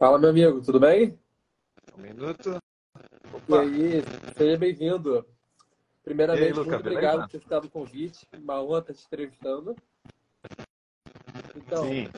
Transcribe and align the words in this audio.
Fala, 0.00 0.18
meu 0.18 0.30
amigo, 0.30 0.62
tudo 0.62 0.80
bem? 0.80 1.20
Um 1.94 2.00
minuto. 2.00 2.56
E 3.46 3.54
aí, 3.54 4.02
seja 4.34 4.56
bem-vindo. 4.56 5.26
Primeiramente, 6.02 6.42
aí, 6.42 6.52
Luca, 6.54 6.70
muito 6.70 6.84
beleza? 6.84 6.98
obrigado 6.98 7.20
por 7.20 7.28
ter 7.28 7.40
ficado 7.40 7.64
o 7.66 7.70
convite. 7.70 8.26
Uma 8.32 8.62
honra 8.62 8.78
estar 8.78 8.94
te 8.94 9.04
entrevistando. 9.04 9.76
Então, 11.54 11.84
Sim. 11.84 12.08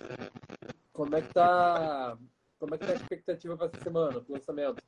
como 0.93 1.17
é 1.17 1.23
que 1.23 1.35
tá, 1.35 2.17
como 2.61 2.73
é 2.73 2.79
que 2.79 2.87
tá 2.87 2.93
a 2.93 2.95
expectativa 2.95 3.57
para 3.57 3.67
essa 3.67 3.81
semana, 3.81 4.21
pro 4.21 4.35
lançamento? 4.35 4.81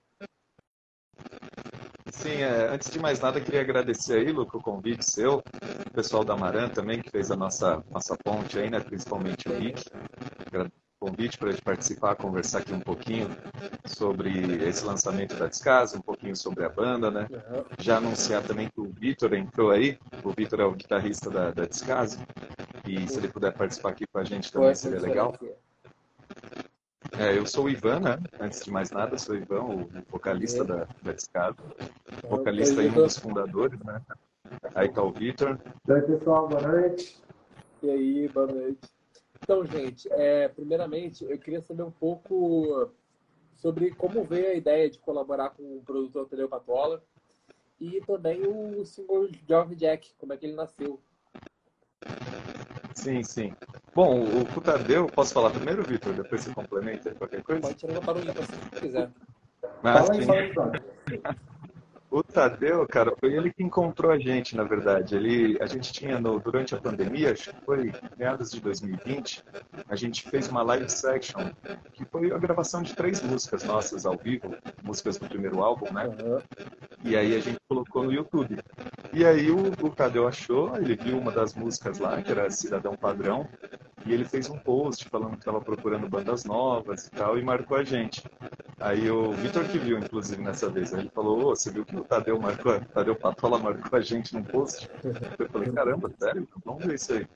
Sim, 2.12 2.42
é, 2.42 2.68
antes 2.68 2.92
de 2.92 3.00
mais 3.00 3.18
nada, 3.18 3.40
queria 3.40 3.62
agradecer 3.62 4.18
aí, 4.18 4.30
Luca, 4.30 4.56
o 4.56 4.62
convite 4.62 5.04
seu, 5.04 5.38
o 5.38 5.90
pessoal 5.92 6.24
da 6.24 6.36
Maran 6.36 6.68
também, 6.68 7.02
que 7.02 7.10
fez 7.10 7.32
a 7.32 7.36
nossa, 7.36 7.82
nossa 7.90 8.16
ponte 8.16 8.56
aí, 8.56 8.70
né? 8.70 8.78
Principalmente 8.78 9.48
o 9.48 9.52
Rick. 9.52 9.82
Agradeço 10.46 10.76
o 10.78 10.83
convite 11.04 11.36
para 11.36 11.50
a 11.50 11.52
gente 11.52 11.62
participar, 11.62 12.16
conversar 12.16 12.60
aqui 12.60 12.72
um 12.72 12.80
pouquinho 12.80 13.28
sobre 13.84 14.64
esse 14.66 14.84
lançamento 14.86 15.36
da 15.36 15.46
Descasa, 15.46 15.98
um 15.98 16.00
pouquinho 16.00 16.34
sobre 16.34 16.64
a 16.64 16.68
banda, 16.70 17.10
né? 17.10 17.28
Já 17.78 17.98
anunciar 17.98 18.42
também 18.42 18.70
que 18.70 18.80
o 18.80 18.84
Vitor 18.84 19.34
entrou 19.34 19.70
aí. 19.70 19.98
O 20.22 20.30
Vitor 20.30 20.60
é 20.60 20.64
o 20.64 20.72
guitarrista 20.72 21.28
da, 21.28 21.50
da 21.50 21.66
Descasa. 21.66 22.18
E 22.86 23.06
se 23.06 23.18
ele 23.18 23.28
puder 23.28 23.52
participar 23.52 23.90
aqui 23.90 24.06
com 24.06 24.18
a 24.18 24.24
gente 24.24 24.50
também 24.50 24.74
seria 24.74 25.00
legal. 25.00 25.34
É, 27.18 27.36
eu 27.36 27.46
sou 27.46 27.66
o 27.66 27.70
Ivan, 27.70 28.00
né? 28.00 28.18
Antes 28.40 28.64
de 28.64 28.70
mais 28.70 28.90
nada, 28.90 29.18
sou 29.18 29.34
o 29.34 29.38
Ivan, 29.38 29.60
o 29.60 29.90
vocalista 30.10 30.64
da, 30.64 30.86
da 31.02 31.12
Descasa. 31.12 31.56
vocalista 32.28 32.82
e 32.82 32.88
um 32.88 32.94
dos 32.94 33.18
fundadores, 33.18 33.78
né? 33.80 34.00
Aí 34.74 34.88
tá 34.88 35.02
o 35.02 35.12
Vitor. 35.12 35.58
E 35.86 35.92
aí, 35.92 36.00
pessoal, 36.00 36.48
boa 36.48 36.62
noite. 36.62 37.22
E 37.82 37.90
aí, 37.90 38.28
boa 38.28 38.46
noite. 38.46 38.93
Então, 39.44 39.62
gente, 39.66 40.10
é, 40.10 40.48
primeiramente, 40.48 41.22
eu 41.22 41.38
queria 41.38 41.60
saber 41.60 41.82
um 41.82 41.90
pouco 41.90 42.90
sobre 43.56 43.90
como 43.90 44.24
veio 44.24 44.48
a 44.48 44.54
ideia 44.54 44.88
de 44.88 44.98
colaborar 44.98 45.50
com 45.50 45.62
o 45.62 45.82
produtor 45.84 46.26
Tadeu 46.26 46.48
Patola 46.48 47.04
e 47.78 48.00
também 48.06 48.40
o 48.46 48.82
single 48.86 49.28
Jovem 49.46 49.76
Jack, 49.76 50.14
como 50.16 50.32
é 50.32 50.38
que 50.38 50.46
ele 50.46 50.54
nasceu. 50.54 50.98
Sim, 52.94 53.22
sim. 53.22 53.52
Bom, 53.94 54.24
o 54.24 54.46
Cutadeu, 54.54 55.08
posso 55.08 55.34
falar 55.34 55.50
primeiro, 55.50 55.82
Vitor? 55.82 56.14
Depois 56.14 56.40
você 56.40 56.54
complementa 56.54 57.14
qualquer 57.14 57.42
coisa? 57.42 57.60
Pode 57.60 57.74
tirar 57.74 57.92
uma 57.92 58.00
barulhinha 58.00 58.32
se 58.32 58.80
quiser. 58.80 59.10
Mas, 59.82 60.06
Fala 60.06 60.14
aí, 60.14 60.54
fala 60.54 60.72
aí. 60.72 61.44
O 62.14 62.22
Tadeu, 62.22 62.86
cara, 62.86 63.12
foi 63.18 63.34
ele 63.34 63.52
que 63.52 63.64
encontrou 63.64 64.12
a 64.12 64.16
gente, 64.16 64.54
na 64.54 64.62
verdade. 64.62 65.16
Ele, 65.16 65.58
a 65.60 65.66
gente 65.66 65.92
tinha, 65.92 66.20
no, 66.20 66.38
durante 66.38 66.72
a 66.72 66.78
pandemia, 66.78 67.32
acho 67.32 67.52
que 67.52 67.64
foi 67.64 67.92
meados 68.16 68.52
de 68.52 68.60
2020, 68.60 69.42
a 69.88 69.96
gente 69.96 70.22
fez 70.30 70.46
uma 70.46 70.62
live 70.62 70.88
section, 70.88 71.50
que 71.92 72.04
foi 72.04 72.30
a 72.30 72.38
gravação 72.38 72.82
de 72.82 72.94
três 72.94 73.20
músicas 73.20 73.64
nossas 73.64 74.06
ao 74.06 74.16
vivo, 74.16 74.54
músicas 74.80 75.18
do 75.18 75.28
primeiro 75.28 75.60
álbum, 75.60 75.92
né? 75.92 76.04
E 77.02 77.16
aí 77.16 77.34
a 77.34 77.40
gente 77.40 77.58
colocou 77.68 78.04
no 78.04 78.12
YouTube. 78.12 78.60
E 79.12 79.24
aí 79.24 79.50
o, 79.50 79.72
o 79.82 79.90
Tadeu 79.90 80.28
achou, 80.28 80.76
ele 80.76 80.94
viu 80.94 81.18
uma 81.18 81.32
das 81.32 81.52
músicas 81.52 81.98
lá, 81.98 82.22
que 82.22 82.30
era 82.30 82.48
Cidadão 82.48 82.94
Padrão, 82.94 83.48
e 84.06 84.12
ele 84.12 84.24
fez 84.24 84.48
um 84.48 84.58
post 84.58 85.08
falando 85.08 85.32
que 85.32 85.38
estava 85.38 85.60
procurando 85.60 86.08
bandas 86.08 86.44
novas 86.44 87.08
e 87.08 87.10
tal, 87.10 87.36
e 87.36 87.42
marcou 87.42 87.76
a 87.76 87.82
gente. 87.82 88.22
Aí 88.84 89.10
o 89.10 89.32
Vitor 89.32 89.66
que 89.66 89.78
viu, 89.78 89.98
inclusive, 89.98 90.42
nessa 90.42 90.68
vez, 90.68 90.92
ele 90.92 91.08
falou, 91.08 91.38
"Ô, 91.38 91.56
você 91.56 91.70
viu 91.70 91.86
que 91.86 91.96
o 91.96 92.04
Tadeu 92.04 92.38
marcou, 92.38 92.78
Tadeu 92.92 93.16
Patola 93.16 93.58
marcou 93.58 93.98
a 93.98 94.02
gente 94.02 94.34
num 94.34 94.42
post? 94.42 94.90
Eu 95.38 95.48
falei, 95.48 95.72
caramba, 95.72 96.12
sério? 96.18 96.46
Vamos 96.62 96.84
ver 96.84 96.96
isso 96.96 97.14
aí. 97.14 97.26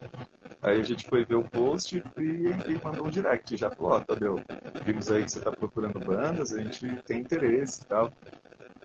Aí 0.61 0.79
a 0.79 0.83
gente 0.83 1.09
foi 1.09 1.25
ver 1.25 1.37
o 1.37 1.45
post 1.45 2.05
e, 2.19 2.23
e 2.23 2.85
mandou 2.85 3.07
um 3.07 3.11
direct. 3.11 3.57
Já 3.57 3.71
falou, 3.71 3.93
ó, 3.93 4.01
Tadeu, 4.01 4.39
vimos 4.85 5.11
aí 5.11 5.25
que 5.25 5.33
você 5.33 5.39
está 5.39 5.51
procurando 5.51 5.99
bandas, 5.99 6.53
a 6.53 6.63
gente 6.63 6.87
tem 7.07 7.21
interesse 7.21 7.81
e 7.81 7.87
tal. 7.87 8.13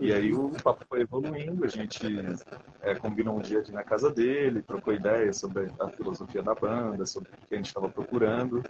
E 0.04 0.12
aí 0.12 0.34
o 0.34 0.50
papo 0.62 0.84
foi 0.90 1.00
evoluindo, 1.00 1.64
a 1.64 1.68
gente 1.70 2.06
é, 2.82 2.94
combinou 2.94 3.38
um 3.38 3.40
dia 3.40 3.62
de 3.62 3.72
ir 3.72 3.74
na 3.74 3.86
casa 3.86 4.12
dele, 4.12 4.62
trocou 4.62 4.94
ideias 4.94 5.38
sobre 5.38 5.72
a 5.80 5.88
filosofia 5.88 6.44
da 6.44 6.54
banda, 6.54 7.06
sobre 7.06 7.30
o 7.30 7.48
que 7.48 7.54
a 7.54 7.56
gente 7.56 7.68
estava 7.68 7.88
procurando. 7.88 8.62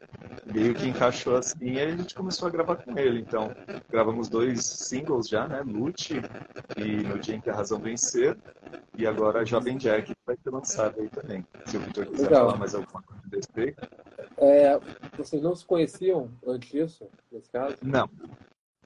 Meio 0.45 0.75
que 0.75 0.87
encaixou 0.87 1.35
assim, 1.35 1.71
e 1.71 1.79
aí 1.79 1.91
a 1.91 1.97
gente 1.97 2.13
começou 2.13 2.47
a 2.47 2.51
gravar 2.51 2.75
com 2.75 2.95
ele. 2.99 3.21
Então, 3.21 3.51
gravamos 3.89 4.29
dois 4.29 4.63
singles 4.63 5.27
já, 5.27 5.47
né? 5.47 5.63
Lute 5.65 6.21
e 6.77 6.97
No 7.07 7.17
Dia 7.17 7.35
em 7.35 7.41
que 7.41 7.49
a 7.49 7.55
Razão 7.55 7.79
Vencer. 7.79 8.37
E 8.95 9.07
agora 9.07 9.43
Jovem 9.43 9.75
Jack 9.75 10.13
que 10.13 10.21
vai 10.27 10.37
ser 10.37 10.51
lançado 10.51 11.01
aí 11.01 11.09
também. 11.09 11.43
Se 11.65 11.77
o 11.77 11.79
Victor 11.79 12.05
quiser 12.05 12.25
Legal. 12.25 12.45
falar 12.45 12.59
mais 12.59 12.75
alguma 12.75 13.01
coisa 13.01 13.23
desse. 13.25 13.75
É, 14.37 14.79
vocês 15.17 15.41
não 15.41 15.55
se 15.55 15.65
conheciam 15.65 16.29
antes 16.45 16.69
disso, 16.69 17.07
nesse 17.31 17.49
caso? 17.49 17.75
Não. 17.81 18.07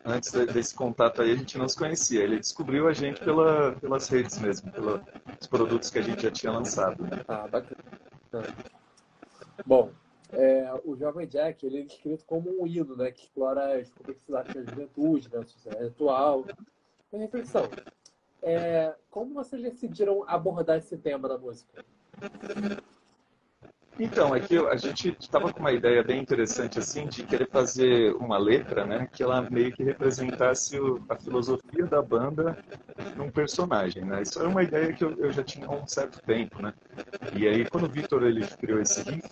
Antes 0.06 0.32
de- 0.32 0.46
desse 0.46 0.74
contato 0.74 1.22
aí, 1.22 1.32
a 1.32 1.36
gente 1.36 1.58
não 1.58 1.68
se 1.68 1.78
conhecia. 1.78 2.24
Ele 2.24 2.40
descobriu 2.40 2.88
a 2.88 2.94
gente 2.94 3.20
pela, 3.24 3.74
pelas 3.74 4.08
redes 4.08 4.38
mesmo, 4.40 4.72
pelos 4.72 5.02
produtos 5.50 5.90
que 5.90 6.00
a 6.00 6.02
gente 6.02 6.24
já 6.24 6.32
tinha 6.32 6.52
lançado. 6.52 7.04
Né? 7.04 7.24
Ah, 7.28 7.48
bacana. 7.48 7.84
Bom, 9.66 9.92
é, 10.32 10.72
o 10.86 10.96
Jovem 10.96 11.28
Jack 11.28 11.66
ele 11.66 11.82
é 11.82 11.84
descrito 11.84 12.24
como 12.26 12.62
um 12.62 12.68
hino, 12.68 12.96
né, 12.96 13.12
que 13.12 13.24
explora 13.24 13.80
as 13.80 13.90
complexidades 13.90 14.54
da 14.54 14.64
juventude, 14.72 15.30
da 15.30 15.44
sociedade 15.44 15.86
atual. 15.88 16.46
Uma 17.12 17.22
reflexão. 17.22 17.70
É, 18.42 18.94
como 19.10 19.34
vocês 19.34 19.62
decidiram 19.62 20.24
abordar 20.28 20.78
esse 20.78 20.98
tema 20.98 21.28
da 21.28 21.38
música? 21.38 21.84
Então, 24.00 24.36
é 24.36 24.40
que 24.40 24.56
a 24.58 24.76
gente 24.76 25.16
estava 25.20 25.52
com 25.52 25.60
uma 25.60 25.72
ideia 25.72 26.04
bem 26.04 26.22
interessante 26.22 26.78
assim 26.78 27.08
de 27.08 27.24
querer 27.24 27.50
fazer 27.50 28.14
uma 28.16 28.38
letra, 28.38 28.86
né, 28.86 29.08
que 29.12 29.24
ela 29.24 29.42
meio 29.50 29.74
que 29.74 29.84
representasse 29.84 30.80
o- 30.80 31.04
a 31.10 31.16
filosofia 31.18 31.86
da 31.88 32.02
banda 32.02 32.56
num 33.16 33.32
personagem, 33.32 34.06
né? 34.06 34.22
Isso 34.22 34.40
era 34.40 34.48
uma 34.48 34.64
ideia 34.64 34.94
que 34.94 35.04
eu, 35.04 35.12
eu 35.18 35.32
já 35.32 35.44
tinha 35.44 35.66
há 35.68 35.72
um 35.72 35.88
certo 35.88 36.22
tempo, 36.26 36.62
né? 36.62 36.74
E 37.36 37.48
aí 37.48 37.66
quando 37.70 37.86
o 37.86 37.90
Vitor 37.90 38.24
ele 38.24 38.46
criou 38.60 38.80
esse 38.82 39.02
riff, 39.02 39.28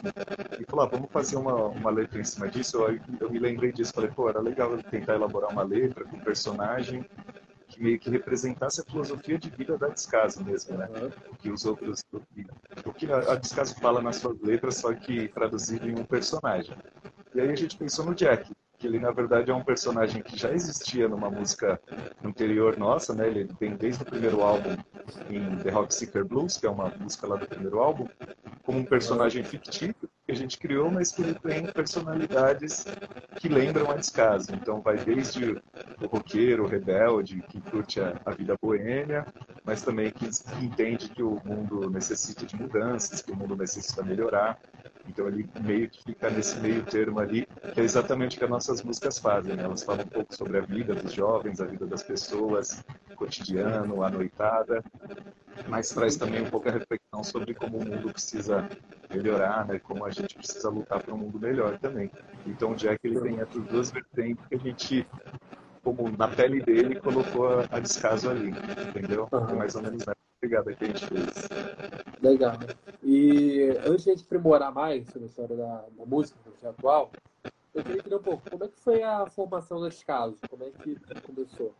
ele 0.53 0.65
falou, 0.65 0.85
ah, 0.85 0.89
vamos 0.89 1.11
fazer 1.11 1.35
uma, 1.35 1.55
uma 1.67 1.91
letra 1.91 2.19
em 2.19 2.23
cima 2.23 2.47
disso. 2.49 2.77
Eu, 2.77 2.99
eu 3.21 3.31
me 3.31 3.39
lembrei 3.39 3.71
disso, 3.71 3.93
falei, 3.93 4.09
pô, 4.11 4.29
era 4.29 4.39
legal 4.39 4.75
tentar 4.89 5.15
elaborar 5.15 5.51
uma 5.51 5.63
letra 5.63 6.03
com 6.05 6.17
um 6.17 6.21
personagem 6.21 7.05
que 7.69 7.81
meio 7.83 7.99
que 7.99 8.09
representasse 8.09 8.81
a 8.81 8.83
filosofia 8.85 9.37
de 9.37 9.49
vida 9.49 9.77
da 9.77 9.89
Descaso 9.89 10.43
mesmo, 10.43 10.77
né? 10.77 10.87
que 11.41 11.49
os 11.51 11.65
outros 11.65 12.03
que- 12.97 13.11
a 13.11 13.35
Descaso 13.35 13.75
fala 13.75 14.01
nas 14.01 14.17
suas 14.17 14.39
letras 14.41 14.77
só 14.77 14.93
que 14.93 15.27
traduzido 15.29 15.87
em 15.89 15.99
um 15.99 16.03
personagem. 16.03 16.75
E 17.33 17.41
aí 17.41 17.49
a 17.51 17.55
gente 17.55 17.77
pensou 17.77 18.05
no 18.05 18.15
Jack 18.15 18.49
que 18.77 18.87
ele 18.87 18.99
na 18.99 19.11
verdade 19.11 19.51
é 19.51 19.53
um 19.53 19.63
personagem 19.63 20.21
que 20.21 20.37
já 20.37 20.51
existia 20.51 21.07
numa 21.07 21.29
música 21.29 21.79
anterior 22.23 22.77
nossa 22.77 23.13
né? 23.13 23.27
Ele 23.27 23.45
tem 23.57 23.75
desde 23.75 24.03
o 24.03 24.05
primeiro 24.05 24.41
álbum 24.41 24.75
em 25.29 25.57
The 25.63 25.69
Rock 25.69 25.93
Seeker 25.93 26.25
Blues 26.25 26.57
que 26.57 26.65
é 26.65 26.69
uma 26.69 26.89
música 26.99 27.25
lá 27.27 27.37
do 27.37 27.47
primeiro 27.47 27.79
álbum 27.79 28.07
como 28.63 28.79
um 28.79 28.83
personagem 28.85 29.43
fictício 29.43 29.95
que 30.25 30.31
a 30.31 30.35
gente 30.35 30.57
criou 30.57 30.91
mas 30.91 31.11
que 31.11 31.21
ele 31.21 31.35
tem 31.35 31.65
personalidades 31.67 32.85
que 33.37 33.47
lembram 33.47 33.89
a 33.91 33.95
Descaso 33.95 34.47
então 34.53 34.81
vai 34.81 34.97
desde 34.97 35.51
o 36.01 36.07
roqueiro, 36.07 36.63
o 36.63 36.67
rebelde, 36.67 37.41
que 37.49 37.61
curte 37.61 38.01
a, 38.01 38.19
a 38.25 38.31
vida 38.31 38.55
boêmia, 38.61 39.25
mas 39.65 39.81
também 39.81 40.11
que 40.11 40.29
entende 40.63 41.09
que 41.09 41.23
o 41.23 41.41
mundo 41.43 41.89
necessita 41.89 42.45
de 42.45 42.55
mudanças, 42.55 43.21
que 43.21 43.31
o 43.31 43.35
mundo 43.35 43.55
necessita 43.55 44.03
melhorar. 44.03 44.59
Então 45.07 45.27
ele 45.27 45.49
meio 45.61 45.89
que 45.89 46.03
fica 46.03 46.29
nesse 46.29 46.59
meio 46.59 46.83
termo 46.83 47.19
ali, 47.19 47.47
que 47.73 47.81
é 47.81 47.83
exatamente 47.83 48.35
o 48.35 48.39
que 48.39 48.43
as 48.43 48.49
nossas 48.49 48.83
músicas 48.83 49.17
fazem. 49.17 49.55
Né? 49.55 49.63
Elas 49.63 49.83
falam 49.83 50.03
um 50.03 50.07
pouco 50.07 50.35
sobre 50.35 50.59
a 50.59 50.61
vida 50.61 50.93
dos 50.93 51.13
jovens, 51.13 51.59
a 51.59 51.65
vida 51.65 51.85
das 51.87 52.03
pessoas, 52.03 52.83
cotidiano, 53.15 54.03
a 54.03 54.09
noitada, 54.09 54.83
mas 55.67 55.89
traz 55.89 56.15
também 56.15 56.43
um 56.43 56.49
pouco 56.49 56.69
a 56.69 56.71
reflexão 56.71 57.23
sobre 57.23 57.53
como 57.53 57.77
o 57.77 57.85
mundo 57.85 58.11
precisa 58.11 58.67
melhorar, 59.09 59.65
né? 59.65 59.79
como 59.79 60.05
a 60.05 60.11
gente 60.11 60.35
precisa 60.35 60.69
lutar 60.69 61.01
para 61.01 61.13
um 61.13 61.17
mundo 61.17 61.39
melhor 61.39 61.77
também. 61.79 62.11
Então 62.45 62.71
o 62.71 62.75
Jack 62.75 62.99
ele 63.03 63.19
tem 63.19 63.39
essas 63.39 63.63
duas 63.65 63.89
vertentes 63.89 64.45
que 64.47 64.55
a 64.55 64.59
gente 64.59 65.07
como 65.85 66.09
na 66.17 66.27
pele 66.27 66.61
dele 66.61 66.99
colocou 66.99 67.47
a, 67.47 67.67
a 67.69 67.79
descaso 67.79 68.31
ali, 68.31 68.49
entendeu? 68.89 69.27
Foi 69.27 69.53
mais 69.53 69.75
ou 69.75 69.83
menos 69.83 69.99
nessa 69.99 70.17
pegada 70.41 70.73
que 70.73 70.83
a 70.83 70.87
gente 70.87 71.05
fez. 71.05 71.49
Legal. 72.23 72.57
E 73.03 73.69
antes 73.85 74.03
de 74.03 74.09
a 74.09 74.15
gente 74.15 74.25
aprimorar 74.25 74.73
mais 74.73 75.05
sobre 75.07 75.25
a 75.25 75.27
história 75.27 75.55
da, 75.55 75.85
da 75.95 76.05
música, 76.05 76.39
projeto 76.43 76.65
atual, 76.65 77.11
eu 77.75 77.83
queria 77.83 77.99
entender 77.99 78.15
um 78.15 78.23
pouco 78.23 78.49
como 78.49 78.63
é 78.63 78.67
que 78.67 78.79
foi 78.79 79.03
a 79.03 79.27
formação 79.27 79.79
desse 79.81 80.03
caso, 80.03 80.35
como 80.49 80.63
é 80.63 80.71
que 80.71 80.97
começou? 81.21 81.71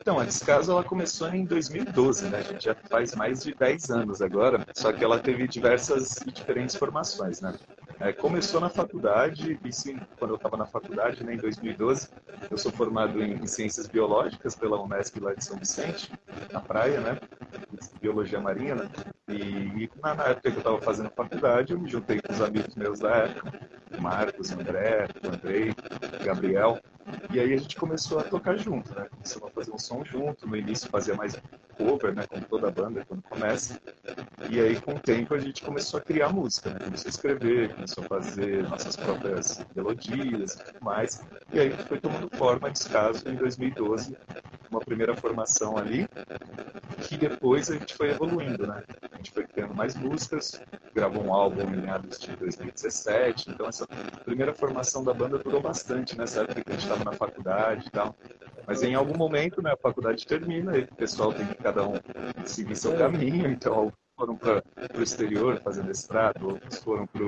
Então, 0.00 0.18
a 0.18 0.24
Descaso 0.24 0.72
ela 0.72 0.84
começou 0.84 1.28
em 1.28 1.44
2012, 1.44 2.28
né? 2.28 2.38
A 2.38 2.42
gente 2.42 2.64
já 2.64 2.74
faz 2.74 3.14
mais 3.14 3.42
de 3.42 3.54
10 3.54 3.90
anos 3.90 4.20
agora, 4.22 4.64
só 4.74 4.92
que 4.92 5.02
ela 5.02 5.18
teve 5.18 5.48
diversas 5.48 6.16
e 6.18 6.30
diferentes 6.30 6.76
formações, 6.76 7.40
né? 7.40 7.54
É, 8.02 8.12
começou 8.12 8.60
na 8.60 8.68
faculdade, 8.68 9.60
e 9.64 9.72
sim, 9.72 9.96
quando 10.18 10.32
eu 10.32 10.36
estava 10.36 10.56
na 10.56 10.66
faculdade, 10.66 11.22
né, 11.22 11.34
em 11.34 11.36
2012, 11.36 12.08
eu 12.50 12.58
sou 12.58 12.72
formado 12.72 13.22
em, 13.22 13.34
em 13.34 13.46
Ciências 13.46 13.86
Biológicas 13.86 14.56
pela 14.56 14.82
Unesp 14.82 15.20
lá 15.20 15.32
de 15.34 15.44
São 15.44 15.56
Vicente, 15.56 16.10
na 16.52 16.60
praia, 16.60 17.00
né? 17.00 17.16
Biologia 18.00 18.40
Marinha, 18.40 18.74
né? 18.74 18.90
E, 19.28 19.84
e 19.84 19.90
na, 20.02 20.16
na 20.16 20.24
época 20.24 20.50
que 20.50 20.56
eu 20.56 20.58
estava 20.58 20.80
fazendo 20.80 21.10
faculdade, 21.10 21.72
eu 21.72 21.78
me 21.78 21.88
juntei 21.88 22.20
com 22.20 22.32
os 22.32 22.40
amigos 22.40 22.74
meus 22.74 22.98
da 22.98 23.10
época 23.10 23.52
Marcos, 24.00 24.50
André, 24.50 25.06
Andrei, 25.22 25.72
Gabriel. 26.24 26.80
E 27.32 27.38
aí 27.38 27.52
a 27.52 27.56
gente 27.56 27.76
começou 27.76 28.18
a 28.18 28.24
tocar 28.24 28.56
junto, 28.56 28.92
né? 28.94 29.06
Começamos 29.10 29.48
a 29.48 29.52
fazer 29.52 29.72
um 29.72 29.78
som 29.78 30.04
junto. 30.04 30.46
No 30.46 30.56
início 30.56 30.90
fazia 30.90 31.14
mais 31.14 31.40
cover, 31.76 32.14
né? 32.14 32.26
Como 32.26 32.44
toda 32.46 32.70
banda 32.70 33.04
quando 33.06 33.22
começa. 33.22 33.80
E 34.52 34.60
aí 34.60 34.78
com 34.78 34.92
o 34.92 35.00
tempo 35.00 35.34
a 35.34 35.38
gente 35.38 35.62
começou 35.62 35.98
a 35.98 36.02
criar 36.02 36.28
música, 36.28 36.68
né? 36.68 36.78
Começou 36.84 37.06
a 37.06 37.08
escrever, 37.08 37.74
começou 37.74 38.04
a 38.04 38.06
fazer 38.06 38.68
nossas 38.68 38.94
próprias 38.96 39.64
melodias 39.74 40.56
e 40.56 40.64
tudo 40.64 40.84
mais. 40.84 41.24
E 41.54 41.58
aí 41.58 41.70
foi 41.70 41.98
tomando 41.98 42.28
forma, 42.36 42.70
descaso, 42.70 43.26
em 43.26 43.34
2012, 43.34 44.14
uma 44.70 44.80
primeira 44.80 45.16
formação 45.16 45.78
ali, 45.78 46.06
que 46.98 47.16
depois 47.16 47.70
a 47.70 47.78
gente 47.78 47.94
foi 47.94 48.10
evoluindo, 48.10 48.66
né? 48.66 48.82
A 49.10 49.16
gente 49.16 49.30
foi 49.30 49.46
criando 49.46 49.74
mais 49.74 49.94
músicas, 49.94 50.60
gravou 50.94 51.24
um 51.24 51.32
álbum 51.32 51.62
em 51.62 51.80
meados 51.80 52.18
de 52.18 52.36
2017, 52.36 53.52
então 53.52 53.66
essa 53.66 53.86
primeira 54.22 54.52
formação 54.52 55.02
da 55.02 55.14
banda 55.14 55.38
durou 55.38 55.62
bastante 55.62 56.18
nessa 56.18 56.42
época 56.42 56.62
que 56.62 56.68
a 56.68 56.72
gente 56.74 56.82
estava 56.82 57.04
na 57.04 57.12
faculdade 57.12 57.86
e 57.86 57.90
tal. 57.90 58.14
Mas 58.66 58.82
em 58.82 58.94
algum 58.94 59.16
momento, 59.16 59.62
né, 59.62 59.72
a 59.72 59.78
faculdade 59.78 60.26
termina 60.26 60.76
e 60.76 60.82
o 60.82 60.94
pessoal 60.94 61.32
tem 61.32 61.46
que 61.46 61.54
cada 61.54 61.88
um 61.88 61.94
seguir 62.44 62.76
seu 62.76 62.94
caminho, 62.98 63.50
então 63.50 63.90
foram 64.22 64.36
para 64.36 64.62
o 64.96 65.02
exterior 65.02 65.60
fazer 65.62 65.82
mestrado, 65.82 66.50
outros 66.50 66.78
foram 66.78 67.08
para 67.08 67.22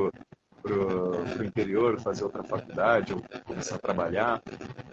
o 0.72 1.44
interior 1.44 2.00
fazer 2.00 2.22
outra 2.22 2.44
faculdade 2.44 3.12
ou 3.12 3.22
começar 3.44 3.74
a 3.74 3.78
trabalhar. 3.78 4.40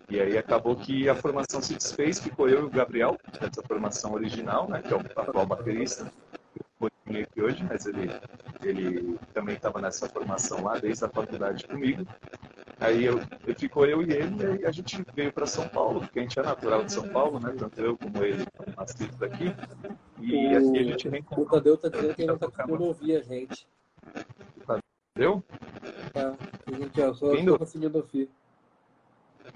E 0.10 0.20
aí 0.20 0.36
acabou 0.36 0.76
que 0.76 1.08
a 1.08 1.14
formação 1.14 1.62
se 1.62 1.76
desfez, 1.76 2.20
ficou 2.20 2.50
eu 2.50 2.62
e 2.62 2.66
o 2.66 2.70
Gabriel, 2.72 3.18
essa 3.40 3.62
formação 3.62 4.14
original, 4.14 4.68
né, 4.68 4.82
que 4.82 4.92
é 4.92 4.98
o 4.98 5.00
atual 5.00 5.46
baterista, 5.46 6.12
aqui 7.20 7.42
hoje, 7.42 7.64
mas 7.64 7.86
ele, 7.86 8.10
ele 8.64 9.20
também 9.32 9.56
estava 9.56 9.80
nessa 9.80 10.10
formação 10.10 10.64
lá 10.64 10.80
desde 10.80 11.06
a 11.06 11.10
faculdade 11.10 11.68
comigo. 11.68 12.04
Aí 12.80 13.06
eu, 13.06 13.22
eu 13.46 13.54
ficou 13.54 13.86
eu 13.86 14.02
e 14.02 14.12
ele, 14.12 14.62
e 14.62 14.66
a 14.66 14.72
gente 14.72 15.06
veio 15.14 15.32
para 15.32 15.46
São 15.46 15.68
Paulo, 15.68 16.00
porque 16.02 16.18
a 16.18 16.22
gente 16.24 16.40
é 16.40 16.42
natural 16.42 16.84
de 16.84 16.94
São 16.94 17.08
Paulo, 17.10 17.40
né? 17.40 17.54
Tanto 17.56 17.80
eu 17.80 17.96
como 17.96 18.24
ele, 18.24 18.44
nascidos 18.76 19.16
daqui. 19.18 19.54
E 20.22 20.58
o, 20.58 20.72
a 20.72 20.84
gente 20.84 21.10
reencontrou. 21.10 21.46
O 21.46 21.50
Tadeu 21.50 21.78
tá 21.78 21.90
dizendo 21.90 22.16
que 22.16 22.22
ele 22.22 22.32
não 22.32 22.38
tá 22.38 22.48
conseguindo 22.48 22.84
ouvir 22.84 23.16
a 23.16 23.22
gente. 23.22 23.68
Tadeu? 24.66 25.44
É, 26.14 26.22
a 26.22 26.36
gente, 26.78 27.00
eu 27.00 27.14
só 27.14 27.34
estou 27.34 27.58
conseguindo 27.58 27.98
ouvir. 27.98 28.30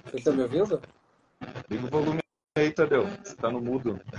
Você 0.06 0.18
está 0.18 0.32
me 0.32 0.42
ouvindo? 0.44 0.82
Liga 1.70 1.86
o 1.86 1.90
volume 1.90 2.20
aí, 2.58 2.72
Tadeu. 2.72 3.04
Você 3.04 3.34
está 3.34 3.52
no 3.52 3.62
mudo. 3.62 4.00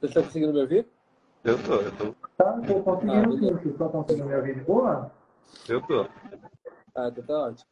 Você 0.00 0.06
está 0.06 0.22
conseguindo 0.22 0.52
me 0.52 0.60
ouvir? 0.60 0.86
Eu 1.44 1.62
tô, 1.62 1.74
eu 1.74 1.92
tô. 1.96 2.14
Tá, 2.36 2.60
tô 2.66 2.82
conseguindo 2.82 3.38
sim. 3.38 3.52
Você 3.52 3.68
está 3.68 3.88
conseguindo 3.88 4.28
me 4.28 4.34
ouvir 4.34 4.54
de 4.56 4.60
boa? 4.62 5.12
Eu 5.68 5.80
tô. 5.82 6.06
Ah, 6.94 7.08
então 7.08 7.24
tá 7.24 7.34
ótimo. 7.34 7.66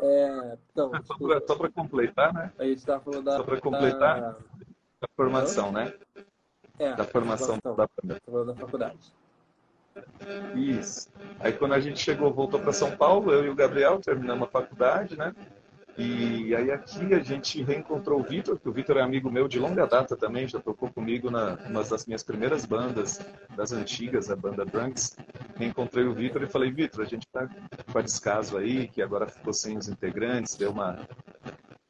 É, 0.00 0.58
então, 0.72 0.90
só 1.46 1.54
para 1.56 1.70
completar, 1.70 2.34
né? 2.34 2.52
A 2.58 2.64
gente 2.64 2.78
estava 2.78 3.04
falando 3.04 3.24
da. 3.24 3.36
Só 3.36 3.44
para 3.44 3.60
completar 3.60 4.20
da... 4.20 4.36
a 5.04 5.08
formação, 5.16 5.72
né? 5.72 5.92
É, 6.78 6.94
da 6.94 7.04
formação 7.04 7.58
da 7.62 7.72
banda. 7.72 8.20
Da 8.46 8.54
faculdade. 8.54 9.12
Isso. 10.54 11.08
Aí 11.38 11.52
quando 11.52 11.74
a 11.74 11.80
gente 11.80 11.98
chegou, 11.98 12.32
voltou 12.32 12.60
para 12.60 12.72
São 12.72 12.96
Paulo, 12.96 13.30
eu 13.32 13.44
e 13.44 13.50
o 13.50 13.54
Gabriel 13.54 14.00
terminamos 14.00 14.48
a 14.48 14.50
faculdade, 14.50 15.16
né? 15.16 15.34
E 15.98 16.54
aí 16.56 16.70
aqui 16.70 17.12
a 17.12 17.18
gente 17.18 17.62
reencontrou 17.62 18.20
o 18.20 18.22
Vitor, 18.22 18.58
que 18.58 18.66
o 18.66 18.72
Vitor 18.72 18.96
é 18.96 19.02
amigo 19.02 19.30
meu 19.30 19.46
de 19.46 19.58
longa 19.58 19.86
data 19.86 20.16
também, 20.16 20.48
já 20.48 20.58
tocou 20.58 20.90
comigo 20.90 21.30
na 21.30 21.58
uma 21.66 21.84
das 21.84 22.06
minhas 22.06 22.22
primeiras 22.22 22.64
bandas, 22.64 23.20
das 23.54 23.72
antigas, 23.72 24.30
a 24.30 24.36
banda 24.36 24.64
Drunks. 24.64 25.18
Reencontrei 25.56 26.04
o 26.04 26.14
Vitor 26.14 26.42
e 26.42 26.46
falei, 26.46 26.70
Vitor, 26.70 27.04
a 27.04 27.08
gente 27.08 27.26
tá 27.30 27.46
com 27.92 27.98
a 27.98 28.02
descaso 28.02 28.56
aí, 28.56 28.88
que 28.88 29.02
agora 29.02 29.28
ficou 29.28 29.52
sem 29.52 29.76
os 29.76 29.86
integrantes, 29.86 30.56
deu 30.56 30.70
uma, 30.70 30.98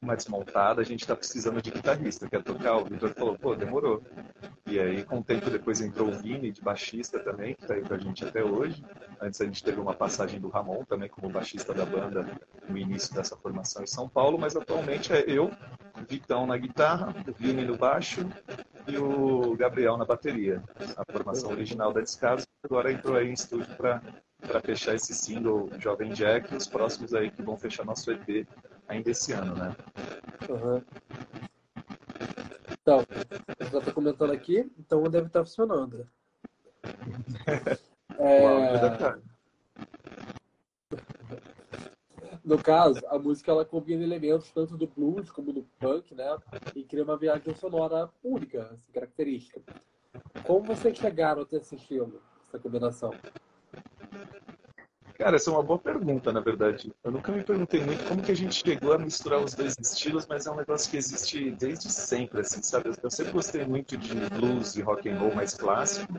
uma 0.02 0.16
desmontada, 0.16 0.80
a 0.80 0.84
gente 0.84 1.02
está 1.02 1.14
precisando 1.14 1.62
de 1.62 1.70
guitarrista, 1.70 2.28
quer 2.28 2.42
tocar? 2.42 2.76
O 2.76 2.84
Vitor 2.84 3.14
falou, 3.14 3.38
pô, 3.38 3.54
demorou. 3.54 4.02
E 4.66 4.78
aí, 4.78 5.04
com 5.04 5.20
o 5.20 5.24
tempo 5.24 5.48
depois 5.48 5.80
entrou 5.80 6.08
o 6.08 6.12
Vini, 6.12 6.50
de 6.50 6.60
baixista 6.60 7.20
também, 7.20 7.54
que 7.54 7.62
está 7.62 7.74
aí 7.74 7.82
com 7.82 7.94
a 7.94 7.98
gente 7.98 8.24
até 8.24 8.42
hoje. 8.42 8.84
Antes 9.20 9.40
a 9.40 9.44
gente 9.44 9.62
teve 9.62 9.80
uma 9.80 9.94
passagem 9.94 10.40
do 10.40 10.48
Ramon 10.48 10.84
também 10.84 11.08
como 11.08 11.30
baixista 11.30 11.72
da 11.72 11.86
banda 11.86 12.26
no 12.68 12.76
início 12.76 13.14
dessa 13.14 13.36
formação 13.36 13.84
em 13.84 13.86
São 13.86 14.08
Paulo, 14.08 14.36
mas 14.36 14.56
atualmente 14.56 15.12
é 15.12 15.24
eu, 15.26 15.50
Vitão 16.08 16.46
na 16.46 16.56
guitarra, 16.56 17.14
o 17.28 17.32
Vini 17.32 17.64
no 17.64 17.76
baixo 17.76 18.28
e 18.88 18.98
o 18.98 19.54
Gabriel 19.56 19.96
na 19.96 20.04
bateria. 20.04 20.60
A 20.96 21.12
formação 21.12 21.50
original 21.50 21.92
da 21.92 22.00
Descaso 22.00 22.44
agora 22.64 22.90
entrou 22.90 23.16
aí 23.16 23.28
em 23.28 23.34
estúdio 23.34 23.72
para 23.76 24.02
para 24.40 24.60
fechar 24.60 24.96
esse 24.96 25.14
single 25.14 25.70
Jovem 25.78 26.10
Jack 26.12 26.52
os 26.52 26.66
próximos 26.66 27.14
aí 27.14 27.30
que 27.30 27.42
vão 27.42 27.56
fechar 27.56 27.86
nosso 27.86 28.10
EP 28.10 28.44
ainda 28.92 29.10
esse 29.10 29.32
ano, 29.32 29.54
né? 29.54 29.74
Uhum. 30.48 30.82
Então, 32.82 33.04
já 33.70 33.78
estou 33.78 33.94
comentando 33.94 34.32
aqui, 34.32 34.70
então 34.78 35.02
deve 35.04 35.26
estar 35.26 35.44
funcionando. 35.44 36.06
é... 38.18 39.32
No 42.44 42.58
caso, 42.58 43.00
a 43.06 43.18
música 43.18 43.52
ela 43.52 43.64
combina 43.64 44.02
elementos 44.02 44.50
tanto 44.50 44.76
do 44.76 44.86
blues 44.86 45.30
como 45.30 45.52
do 45.52 45.62
punk, 45.78 46.12
né? 46.14 46.36
E 46.74 46.82
cria 46.82 47.04
uma 47.04 47.16
viagem 47.16 47.54
sonora 47.54 48.10
única, 48.22 48.68
assim, 48.72 48.90
característica. 48.92 49.62
Como 50.44 50.64
vocês 50.64 50.98
chegaram 50.98 51.42
até 51.42 51.58
esse 51.58 51.76
estilo, 51.76 52.20
essa 52.44 52.58
combinação? 52.58 53.14
Cara, 55.22 55.36
essa 55.36 55.50
é 55.50 55.52
uma 55.52 55.62
boa 55.62 55.78
pergunta, 55.78 56.32
na 56.32 56.40
verdade. 56.40 56.92
Eu 57.04 57.12
nunca 57.12 57.30
me 57.30 57.44
perguntei 57.44 57.80
muito 57.80 58.04
como 58.08 58.20
que 58.20 58.32
a 58.32 58.34
gente 58.34 58.56
chegou 58.56 58.92
a 58.92 58.98
misturar 58.98 59.38
os 59.38 59.54
dois 59.54 59.76
estilos, 59.78 60.26
mas 60.26 60.48
é 60.48 60.50
um 60.50 60.56
negócio 60.56 60.90
que 60.90 60.96
existe 60.96 61.52
desde 61.52 61.92
sempre, 61.92 62.40
assim, 62.40 62.60
sabe? 62.60 62.90
Eu 63.00 63.08
sempre 63.08 63.30
gostei 63.30 63.64
muito 63.64 63.96
de 63.96 64.16
blues 64.30 64.74
e 64.74 64.82
rock 64.82 65.08
and 65.08 65.16
roll 65.20 65.32
mais 65.32 65.54
clássico. 65.54 66.12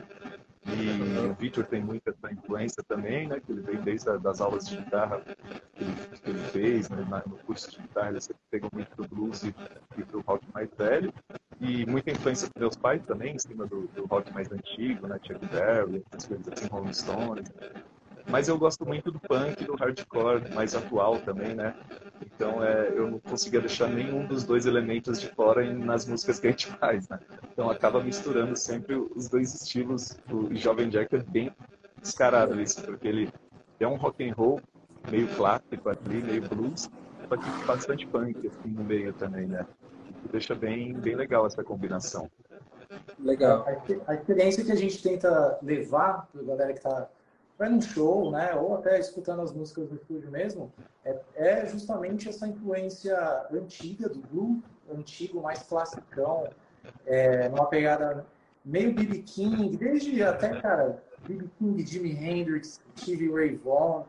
E 0.66 1.28
o 1.28 1.34
Victor 1.34 1.66
tem 1.66 1.82
muita 1.82 2.14
influência 2.32 2.82
também, 2.88 3.28
né? 3.28 3.38
Que 3.44 3.52
ele 3.52 3.60
veio 3.60 3.82
desde 3.82 4.08
as 4.08 4.40
aulas 4.40 4.66
de 4.66 4.78
guitarra 4.78 5.20
que 5.20 5.84
ele, 5.84 5.94
que 6.22 6.30
ele 6.30 6.38
fez, 6.38 6.88
né? 6.88 7.04
no 7.26 7.36
curso 7.40 7.70
de 7.70 7.82
guitarra 7.82 8.08
ele 8.08 8.22
sempre 8.22 8.40
pegou 8.50 8.70
muito 8.72 8.96
do 8.96 9.06
blues 9.06 9.42
e, 9.44 9.54
e 9.98 10.02
do 10.04 10.22
rock 10.22 10.46
mais 10.54 10.70
velho. 10.78 11.12
E 11.60 11.84
muita 11.84 12.10
influência 12.10 12.48
dos 12.48 12.58
meus 12.58 12.76
pais 12.76 13.02
também, 13.04 13.34
em 13.34 13.38
cima 13.38 13.66
do, 13.66 13.86
do 13.88 14.06
rock 14.06 14.32
mais 14.32 14.50
antigo, 14.50 15.06
né? 15.06 15.20
Chuck 15.22 15.44
Berry, 15.48 16.02
essas 16.10 16.26
coisas 16.26 16.48
assim, 16.48 16.68
Rolling 16.68 16.94
Stones. 16.94 17.52
Mas 18.28 18.48
eu 18.48 18.58
gosto 18.58 18.86
muito 18.86 19.10
do 19.10 19.20
punk, 19.20 19.64
do 19.64 19.74
hardcore 19.74 20.52
mais 20.54 20.74
atual 20.74 21.18
também, 21.18 21.54
né? 21.54 21.74
Então 22.24 22.64
é, 22.64 22.88
eu 22.88 23.10
não 23.10 23.18
conseguia 23.18 23.60
deixar 23.60 23.88
nenhum 23.88 24.26
dos 24.26 24.44
dois 24.44 24.66
elementos 24.66 25.20
de 25.20 25.28
fora 25.28 25.64
em, 25.64 25.74
nas 25.74 26.06
músicas 26.06 26.40
que 26.40 26.46
a 26.46 26.50
gente 26.50 26.66
faz, 26.78 27.08
né? 27.08 27.18
Então 27.52 27.70
acaba 27.70 28.02
misturando 28.02 28.56
sempre 28.56 28.94
os 28.94 29.28
dois 29.28 29.54
estilos. 29.54 30.16
O 30.30 30.54
Jovem 30.54 30.88
Jack 30.88 31.14
é 31.14 31.18
bem 31.18 31.52
descarado 32.00 32.60
isso, 32.60 32.82
porque 32.82 33.08
ele 33.08 33.32
é 33.78 33.86
um 33.86 33.96
rock 33.96 34.28
and 34.28 34.34
roll 34.34 34.60
meio 35.10 35.28
clássico 35.36 35.88
ali, 35.90 36.22
meio 36.22 36.48
blues, 36.48 36.90
só 37.28 37.36
que 37.36 37.66
bastante 37.66 38.06
punk 38.06 38.46
assim 38.46 38.70
no 38.70 38.84
meio 38.84 39.12
também, 39.12 39.46
né? 39.46 39.66
deixa 40.30 40.54
bem, 40.54 40.92
bem 40.94 41.14
legal 41.14 41.46
essa 41.46 41.62
combinação. 41.62 42.30
Legal. 43.18 43.66
A, 44.06 44.14
experiência 44.14 44.64
que 44.64 44.72
a 44.72 44.76
gente 44.76 45.02
tenta 45.02 45.58
levar 45.62 46.28
para 46.32 46.40
a 46.40 46.44
galera 46.44 46.72
que 46.72 46.78
está 46.78 47.08
vai 47.58 47.68
num 47.68 47.80
show, 47.80 48.30
né, 48.30 48.54
ou 48.54 48.74
até 48.74 48.98
escutando 48.98 49.42
as 49.42 49.52
músicas 49.52 49.88
do 49.88 49.94
estúdio 49.96 50.30
mesmo, 50.30 50.72
é, 51.04 51.20
é 51.34 51.66
justamente 51.66 52.28
essa 52.28 52.46
influência 52.48 53.16
antiga 53.52 54.08
do 54.08 54.20
blues, 54.20 54.62
antigo, 54.92 55.40
mais 55.40 55.62
classicão, 55.62 56.48
é, 57.06 57.48
numa 57.48 57.66
pegada 57.66 58.26
meio 58.64 58.94
B.B. 58.94 59.18
King, 59.20 59.76
desde 59.76 60.22
até, 60.22 60.60
cara, 60.60 61.02
B.B. 61.26 61.48
King, 61.58 61.86
Jimi 61.86 62.12
Hendrix, 62.12 62.80
Stevie 62.96 63.30
Ray 63.30 63.56
Vaughan, 63.56 64.04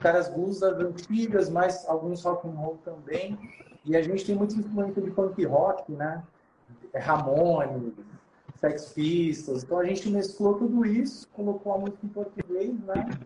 caras 0.00 0.28
blues 0.28 0.60
das 0.60 0.78
antigas, 0.78 1.48
mas 1.48 1.86
alguns 1.88 2.22
rock 2.22 2.46
and 2.46 2.52
roll 2.52 2.78
também, 2.84 3.38
e 3.84 3.96
a 3.96 4.02
gente 4.02 4.24
tem 4.24 4.34
muita 4.34 4.54
influência 4.54 5.02
de 5.02 5.10
punk 5.10 5.44
rock, 5.44 5.92
né, 5.92 6.22
Ramones, 6.94 7.92
Sex 8.58 8.92
Pistols. 8.92 9.62
Então 9.62 9.78
a 9.78 9.84
gente 9.84 10.08
mesclou 10.08 10.54
tudo 10.54 10.84
isso, 10.84 11.28
colocou 11.28 11.74
a 11.74 11.78
música 11.78 12.04
em 12.04 12.08
português, 12.08 12.78
né? 12.80 13.18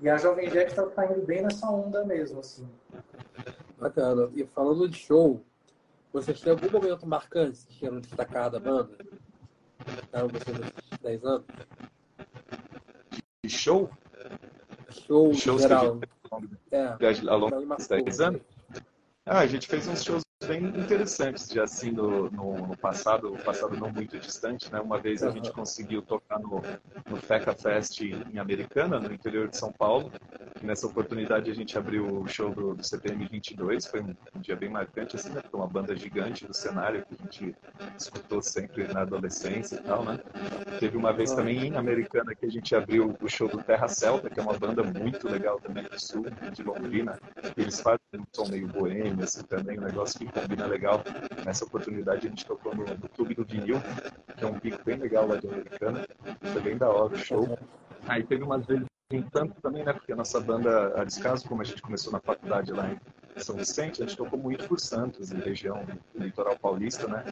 E 0.00 0.08
a 0.08 0.16
Jovem 0.18 0.50
Jack 0.50 0.70
está 0.70 0.88
saindo 0.90 1.24
bem 1.24 1.42
nessa 1.42 1.70
onda 1.70 2.04
mesmo, 2.04 2.40
assim. 2.40 2.68
Bacana. 3.78 4.30
E 4.34 4.44
falando 4.44 4.88
de 4.88 4.98
show, 4.98 5.42
vocês 6.12 6.40
têm 6.40 6.52
algum 6.52 6.70
momento 6.70 7.06
marcante 7.06 7.66
que 7.66 7.78
queiram 7.78 8.00
destacar 8.00 8.50
da 8.50 8.60
banda? 8.60 8.96
Eram 10.12 10.28
vocês 10.28 10.58
desses 10.58 10.98
10 11.02 11.24
anos? 11.24 11.46
De 13.42 13.50
show? 13.50 13.90
Show 14.90 15.32
shows 15.34 15.62
geral. 15.62 15.98
Que 16.98 17.06
a 17.06 17.12
gente, 17.12 17.26
é, 17.26 17.30
ao 17.30 17.38
longo 17.38 17.64
dos 17.76 17.86
10 17.86 18.20
anos? 18.20 18.42
Ah, 19.24 19.40
a 19.40 19.46
gente 19.46 19.66
fez 19.66 19.88
uns 19.88 20.02
shows 20.04 20.25
bem 20.44 20.64
interessantes 20.64 21.48
já 21.48 21.64
assim 21.64 21.90
no, 21.90 22.30
no, 22.30 22.66
no 22.66 22.76
passado, 22.76 23.32
passado 23.44 23.76
não 23.76 23.90
muito 23.90 24.18
distante, 24.18 24.70
né? 24.70 24.80
Uma 24.80 24.98
vez 24.98 25.22
a 25.22 25.30
gente 25.30 25.50
conseguiu 25.50 26.02
tocar 26.02 26.38
no, 26.38 26.62
no 27.08 27.16
FECA 27.16 27.54
Fest 27.54 28.02
em 28.02 28.38
Americana, 28.38 29.00
no 29.00 29.12
interior 29.12 29.48
de 29.48 29.56
São 29.56 29.72
Paulo. 29.72 30.12
E 30.62 30.66
nessa 30.66 30.86
oportunidade 30.86 31.50
a 31.50 31.54
gente 31.54 31.76
abriu 31.78 32.20
o 32.20 32.26
show 32.26 32.50
do, 32.50 32.74
do 32.74 32.84
CPM 32.84 33.26
22, 33.26 33.86
foi 33.86 34.00
um, 34.00 34.14
um, 34.34 34.40
dia 34.40 34.56
bem 34.56 34.68
marcante, 34.68 35.16
assim, 35.16 35.30
né? 35.30 35.42
Foi 35.50 35.58
uma 35.58 35.68
banda 35.68 35.96
gigante 35.96 36.46
do 36.46 36.54
cenário 36.54 37.04
que 37.06 37.14
a 37.14 37.22
gente 37.22 37.56
escutou 37.98 38.42
sempre 38.42 38.86
na 38.92 39.02
adolescência 39.02 39.76
e 39.76 39.82
tal, 39.82 40.04
né? 40.04 40.18
Teve 40.78 40.96
uma 40.96 41.12
vez 41.12 41.32
também 41.32 41.66
em 41.66 41.76
Americana 41.76 42.34
que 42.34 42.44
a 42.44 42.50
gente 42.50 42.74
abriu 42.74 43.16
o 43.20 43.28
show 43.28 43.48
do 43.48 43.62
Terra 43.62 43.88
Celta, 43.88 44.28
que 44.28 44.38
é 44.38 44.42
uma 44.42 44.58
banda 44.58 44.82
muito 44.82 45.28
legal 45.28 45.58
também 45.60 45.84
do 45.84 45.98
sul, 45.98 46.26
de 46.52 46.62
Londrina. 46.62 47.18
Eles 47.56 47.80
fazem 47.80 48.00
um 48.14 48.24
som 48.32 48.48
meio 48.48 48.68
boêmio, 48.68 49.24
assim, 49.24 49.42
também, 49.42 49.78
um 49.78 49.82
negócio 49.82 50.18
que 50.18 50.25
combina 50.28 50.66
legal. 50.66 51.02
Nessa 51.44 51.64
oportunidade 51.64 52.26
a 52.26 52.30
gente 52.30 52.46
tocou 52.46 52.74
no, 52.74 52.84
no 52.84 53.08
Clube 53.08 53.34
do 53.34 53.44
Vinil, 53.44 53.80
que 54.36 54.44
é 54.44 54.46
um 54.46 54.58
pico 54.58 54.82
bem 54.84 54.96
legal 54.96 55.26
lá 55.26 55.36
de 55.36 55.46
Americana. 55.46 56.06
Foi 56.52 56.60
bem 56.60 56.76
da 56.76 56.88
hora 56.88 57.14
o 57.14 57.18
show. 57.18 57.58
Aí 58.08 58.22
teve 58.22 58.42
umas 58.42 58.64
vezes 58.66 58.86
em 59.10 59.22
tanto 59.22 59.60
também, 59.60 59.84
né? 59.84 59.92
Porque 59.92 60.12
a 60.12 60.16
nossa 60.16 60.40
banda, 60.40 61.00
a 61.00 61.04
Descaso, 61.04 61.48
como 61.48 61.62
a 61.62 61.64
gente 61.64 61.80
começou 61.80 62.12
na 62.12 62.20
faculdade 62.20 62.72
lá 62.72 62.90
em 62.90 62.98
são 63.42 63.56
Vicente, 63.56 64.02
a 64.02 64.06
gente 64.06 64.16
tocou 64.16 64.38
muito 64.38 64.66
por 64.66 64.80
Santos, 64.80 65.30
em 65.30 65.38
região 65.38 65.84
litoral 66.14 66.58
paulista, 66.58 67.06
né? 67.06 67.24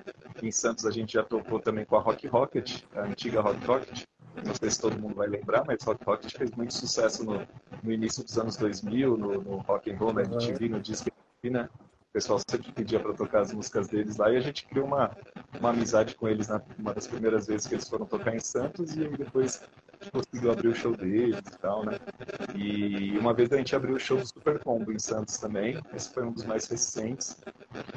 Em 0.42 0.50
Santos 0.50 0.84
a 0.84 0.90
gente 0.90 1.14
já 1.14 1.22
tocou 1.22 1.58
também 1.58 1.84
com 1.84 1.96
a 1.96 2.00
Rock 2.00 2.26
Rocket, 2.26 2.82
a 2.94 3.02
antiga 3.02 3.40
Rock 3.40 3.64
Rocket. 3.66 4.02
Não 4.44 4.54
sei 4.54 4.70
se 4.70 4.80
todo 4.80 5.00
mundo 5.00 5.14
vai 5.14 5.28
lembrar, 5.28 5.64
mas 5.66 5.82
Rock 5.82 6.04
Rocket 6.04 6.36
fez 6.36 6.50
muito 6.50 6.74
sucesso 6.74 7.24
no, 7.24 7.46
no 7.82 7.92
início 7.92 8.22
dos 8.22 8.36
anos 8.38 8.56
2000, 8.56 9.16
no, 9.16 9.40
no 9.40 9.56
Rock 9.58 9.90
and 9.90 9.96
Roll, 9.96 10.12
na 10.12 10.22
MTV, 10.22 10.68
no 10.68 10.80
Disque, 10.80 11.10
né? 11.44 11.68
Pessoal 12.14 12.38
sempre 12.48 12.70
pedia 12.70 13.00
para 13.00 13.12
tocar 13.12 13.40
as 13.40 13.52
músicas 13.52 13.88
deles 13.88 14.16
lá 14.16 14.30
e 14.30 14.36
a 14.36 14.40
gente 14.40 14.64
criou 14.66 14.86
uma, 14.86 15.10
uma 15.58 15.70
amizade 15.70 16.14
com 16.14 16.28
eles 16.28 16.46
na 16.46 16.62
uma 16.78 16.94
das 16.94 17.08
primeiras 17.08 17.48
vezes 17.48 17.66
que 17.66 17.74
eles 17.74 17.88
foram 17.88 18.06
tocar 18.06 18.32
em 18.32 18.38
Santos 18.38 18.94
e 18.94 19.04
depois 19.08 19.60
conseguiu 20.10 20.52
abrir 20.52 20.68
o 20.68 20.74
show 20.74 20.96
deles 20.96 21.38
e 21.38 21.58
tal, 21.58 21.84
né? 21.84 21.98
E 22.54 23.16
uma 23.18 23.32
vez 23.34 23.52
a 23.52 23.56
gente 23.56 23.74
abriu 23.74 23.96
o 23.96 24.00
show 24.00 24.18
do 24.18 24.26
Super 24.26 24.58
Combo 24.58 24.92
em 24.92 24.98
Santos 24.98 25.38
também. 25.38 25.80
Esse 25.94 26.12
foi 26.12 26.24
um 26.24 26.32
dos 26.32 26.44
mais 26.44 26.66
recentes. 26.66 27.36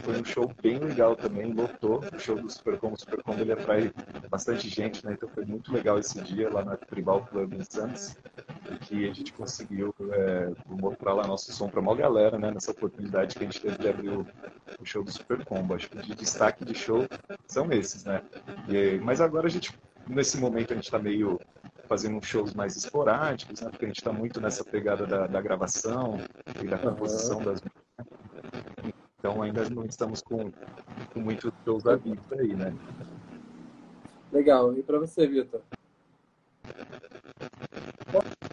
Foi 0.03 0.19
um 0.19 0.25
show 0.25 0.51
bem 0.61 0.79
legal 0.79 1.15
também, 1.15 1.53
lotou. 1.53 2.01
O 2.13 2.19
show 2.19 2.35
do 2.35 2.49
Super 2.49 2.77
Combo. 2.77 2.95
O 2.95 2.99
Super 2.99 3.21
Combo 3.23 3.41
ele 3.41 3.51
atrai 3.51 3.91
bastante 4.29 4.67
gente, 4.69 5.05
né? 5.05 5.13
Então 5.13 5.29
foi 5.29 5.45
muito 5.45 5.71
legal 5.71 5.97
esse 5.99 6.21
dia 6.21 6.49
lá 6.51 6.63
na 6.63 6.77
Tribal 6.77 7.25
Club 7.25 7.53
em 7.53 7.63
Santos. 7.63 8.17
Que 8.81 9.09
a 9.09 9.13
gente 9.13 9.33
conseguiu 9.33 9.93
é, 10.11 10.51
mostrar 10.67 11.13
lá 11.13 11.25
nosso 11.25 11.51
som 11.51 11.69
para 11.69 11.79
uma 11.79 11.95
galera, 11.95 12.37
né? 12.37 12.51
Nessa 12.51 12.71
oportunidade 12.71 13.35
que 13.35 13.43
a 13.43 13.47
gente 13.47 13.61
teve 13.61 13.77
de 13.77 13.87
abrir 13.87 14.09
o, 14.09 14.25
o 14.79 14.85
show 14.85 15.03
do 15.03 15.11
Super 15.11 15.43
Combo. 15.45 15.73
Acho 15.73 15.89
que 15.89 15.97
de 15.97 16.15
destaque 16.15 16.65
de 16.65 16.73
show 16.73 17.07
são 17.47 17.71
esses, 17.71 18.03
né? 18.03 18.21
E, 18.67 18.99
mas 18.99 19.21
agora 19.21 19.47
a 19.47 19.49
gente 19.49 19.71
nesse 20.09 20.37
momento 20.37 20.71
a 20.71 20.75
gente 20.75 20.85
está 20.85 20.99
meio 20.99 21.39
fazendo 21.87 22.23
shows 22.23 22.53
mais 22.53 22.75
esporádicos, 22.75 23.61
né? 23.61 23.69
Porque 23.69 23.85
a 23.85 23.87
gente 23.87 23.99
está 23.99 24.11
muito 24.11 24.39
nessa 24.41 24.63
pegada 24.63 25.05
da, 25.05 25.27
da, 25.27 25.41
gravação 25.41 26.19
e 26.61 26.67
da 26.67 26.77
composição 26.77 27.41
das 27.41 27.61
então 29.19 29.41
ainda 29.41 29.67
não 29.69 29.83
estamos 29.83 30.21
com, 30.21 30.51
com 31.13 31.19
muitos 31.19 31.51
shows 31.65 31.85
à 31.87 31.95
vista 31.95 32.35
aí, 32.35 32.53
né? 32.53 32.73
Legal. 34.31 34.77
E 34.77 34.83
para 34.83 34.99
você, 34.99 35.25
Vitor? 35.25 35.61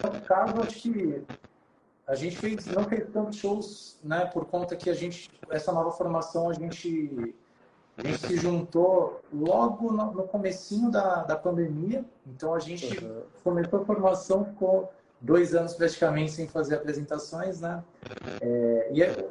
No 0.03 0.21
caso, 0.23 0.63
acho 0.63 0.81
que 0.81 1.23
a 2.07 2.15
gente 2.15 2.37
fez, 2.37 2.67
não 2.67 2.85
fez 2.85 3.09
tantos 3.11 3.37
shows, 3.37 3.99
né? 4.03 4.25
Por 4.27 4.47
conta 4.47 4.75
que 4.75 4.89
a 4.89 4.95
gente, 4.95 5.31
essa 5.51 5.73
nova 5.73 5.91
formação, 5.93 6.49
a 6.49 6.55
gente 6.55 7.35
a 7.97 8.07
gente 8.07 8.27
se 8.27 8.37
juntou 8.37 9.21
logo 9.33 9.93
no, 9.93 10.13
no 10.13 10.25
comecinho 10.25 10.91
da, 10.91 11.23
da 11.23 11.37
pandemia, 11.37 12.05
então 12.27 12.55
a 12.55 12.59
gente 12.59 13.05
uhum. 13.05 13.23
começou 13.43 13.83
a 13.83 13.85
formação, 13.85 14.45
ficou 14.45 14.93
dois 15.21 15.55
anos 15.55 15.75
praticamente 15.75 16.33
sem 16.33 16.49
fazer 16.49 16.75
apresentações, 16.75 17.61
né? 17.61 17.83
É, 18.41 18.89
e 18.93 19.03
é, 19.03 19.29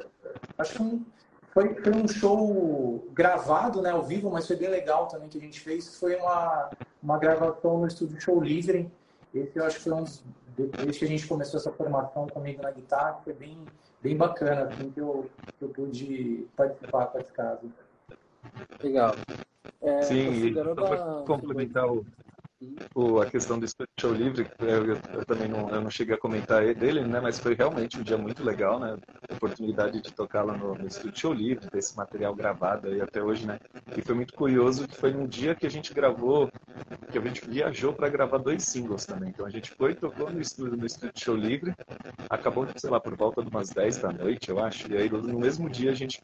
acho 0.58 0.74
que 0.74 0.82
um, 0.82 1.04
foi, 1.52 1.74
foi 1.74 1.92
um 1.92 2.08
show 2.08 3.06
gravado, 3.12 3.80
né, 3.80 3.90
ao 3.90 4.02
vivo, 4.02 4.30
mas 4.30 4.46
foi 4.46 4.56
bem 4.56 4.68
legal 4.68 5.06
também 5.06 5.28
que 5.28 5.38
a 5.38 5.40
gente 5.40 5.60
fez. 5.60 5.96
Foi 5.98 6.16
uma, 6.16 6.70
uma 7.02 7.18
gravação 7.18 7.78
no 7.78 7.86
estúdio 7.86 8.20
Show 8.20 8.42
Livre. 8.42 8.90
Esse 9.32 9.56
eu 9.56 9.64
acho 9.64 9.76
que 9.76 9.84
foi 9.84 9.92
um 9.92 10.02
dos, 10.02 10.24
desde 10.56 10.98
que 10.98 11.04
a 11.04 11.08
gente 11.08 11.26
começou 11.26 11.60
essa 11.60 11.70
formação 11.70 12.26
comigo 12.26 12.62
na 12.62 12.70
guitarra, 12.70 13.20
foi 13.22 13.32
bem, 13.32 13.58
bem 14.02 14.16
bacana, 14.16 14.64
assim, 14.64 14.90
que 14.90 15.00
eu, 15.00 15.30
que 15.58 15.64
eu 15.64 15.68
pude 15.68 16.46
participar 16.56 17.06
com 17.06 17.18
esse 17.18 17.32
caso. 17.32 17.70
Legal. 18.82 19.14
É, 19.80 20.02
Sim, 20.02 20.46
e 20.46 20.54
para 20.54 21.22
complementar 21.26 21.86
o, 21.86 22.04
o, 22.94 23.20
a 23.20 23.26
questão 23.26 23.58
do 23.58 23.66
Show 24.00 24.12
Livre, 24.12 24.46
eu, 24.58 24.94
eu, 24.94 25.24
também 25.26 25.48
não, 25.48 25.68
eu 25.70 25.80
não 25.80 25.90
cheguei 25.90 26.14
a 26.14 26.18
comentar 26.18 26.62
dele, 26.74 27.02
né? 27.02 27.20
Mas 27.20 27.38
foi 27.38 27.54
realmente 27.54 27.98
um 27.98 28.02
dia 28.02 28.16
muito 28.16 28.44
legal, 28.44 28.78
né? 28.78 28.96
A 29.28 29.34
oportunidade 29.34 30.00
de 30.00 30.12
tocar 30.12 30.42
lá 30.42 30.56
no, 30.56 30.74
no 30.74 30.86
Estúdio 30.86 31.20
Show 31.20 31.32
Livre, 31.32 31.68
ter 31.68 31.78
esse 31.78 31.96
material 31.96 32.34
gravado 32.34 32.88
aí 32.88 33.00
até 33.00 33.22
hoje, 33.22 33.46
né? 33.46 33.58
E 33.96 34.02
foi 34.02 34.14
muito 34.14 34.34
curioso 34.34 34.86
que 34.86 34.96
foi 34.96 35.12
num 35.12 35.26
dia 35.26 35.54
que 35.54 35.66
a 35.66 35.70
gente 35.70 35.92
gravou, 35.92 36.50
que 37.10 37.18
a 37.18 37.20
gente 37.20 37.48
viajou 37.48 37.92
para 37.92 38.08
gravar 38.08 38.38
dois 38.38 38.62
singles 38.64 39.04
também. 39.04 39.30
Então 39.30 39.46
a 39.46 39.50
gente 39.50 39.70
foi, 39.70 39.94
tocou 39.94 40.30
no 40.30 40.40
estúdio, 40.40 40.76
no 40.76 40.86
estúdio 40.86 41.12
Show 41.16 41.36
Livre, 41.36 41.74
acabou, 42.28 42.66
sei 42.76 42.90
lá, 42.90 43.00
por 43.00 43.16
volta 43.16 43.42
de 43.42 43.48
umas 43.48 43.70
10 43.70 43.98
da 43.98 44.12
noite, 44.12 44.50
eu 44.50 44.58
acho. 44.62 44.90
E 44.92 44.96
aí 44.96 45.08
no 45.08 45.38
mesmo 45.38 45.68
dia 45.68 45.90
a 45.90 45.94
gente 45.94 46.20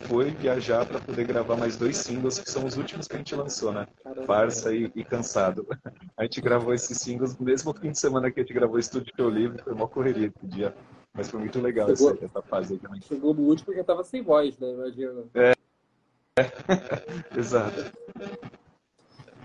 foi 0.00 0.30
viajar 0.30 0.84
para 0.86 1.00
poder 1.00 1.26
gravar 1.26 1.56
mais 1.56 1.76
dois 1.76 1.96
singles, 1.96 2.38
que 2.38 2.50
são 2.50 2.64
os 2.64 2.76
últimos 2.76 3.06
que 3.06 3.14
a 3.14 3.18
gente 3.18 3.34
lançou, 3.34 3.72
né? 3.72 3.86
Farsa 4.26 4.74
e, 4.74 4.90
e 4.94 5.04
Cansado. 5.04 5.66
A 6.16 6.22
gente 6.22 6.40
gravou 6.40 6.72
esses 6.72 6.96
singles 6.98 7.36
no 7.38 7.44
mesmo 7.44 7.72
fim 7.74 7.90
de 7.90 7.98
semana 7.98 8.30
que 8.30 8.40
a 8.40 8.42
gente 8.42 8.54
gravou 8.54 8.76
o 8.76 8.80
Estúdio 8.80 9.12
Show 9.16 9.28
Livre, 9.28 9.62
foi 9.62 9.72
uma 9.72 9.88
correria 9.88 10.26
esse 10.26 10.46
dia. 10.46 10.74
Mas 11.12 11.30
foi 11.30 11.40
muito 11.40 11.60
legal 11.60 11.94
chegou, 11.94 12.12
essa, 12.12 12.24
essa 12.24 12.42
fase 12.42 12.74
aí 12.74 12.78
também. 12.78 13.00
Chegou 13.02 13.34
no 13.34 13.42
último 13.42 13.66
porque 13.66 13.84
tava 13.84 14.02
sem 14.02 14.22
voz, 14.22 14.58
né? 14.58 14.70
Imagina. 14.70 15.24
É. 15.34 15.52
é. 16.40 17.38
Exato. 17.38 17.92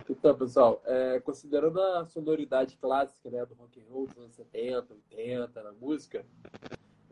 Então, 0.10 0.36
pessoal, 0.36 0.81
é, 0.86 1.19
considerando 1.19 1.79
a 1.79 2.05
sonoridade 2.05 2.75
clássica 2.77 3.29
né, 3.29 3.46
do 3.46 3.53
rock 3.53 3.79
and 3.79 3.84
roll 3.91 4.08
dos 4.08 4.17
anos 4.17 4.34
70, 4.34 4.96
80, 5.12 5.63
na 5.63 5.72
música, 5.74 6.25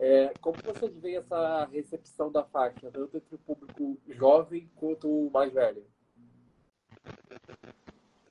é, 0.00 0.32
como 0.40 0.58
você 0.64 0.88
vê 0.88 1.14
essa 1.14 1.64
recepção 1.66 2.30
da 2.30 2.42
faixa, 2.42 2.90
tanto 2.90 3.16
entre 3.16 3.34
o 3.34 3.38
público 3.38 3.96
jovem 4.08 4.68
quanto 4.74 5.08
o 5.08 5.30
mais 5.30 5.52
velho? 5.52 5.84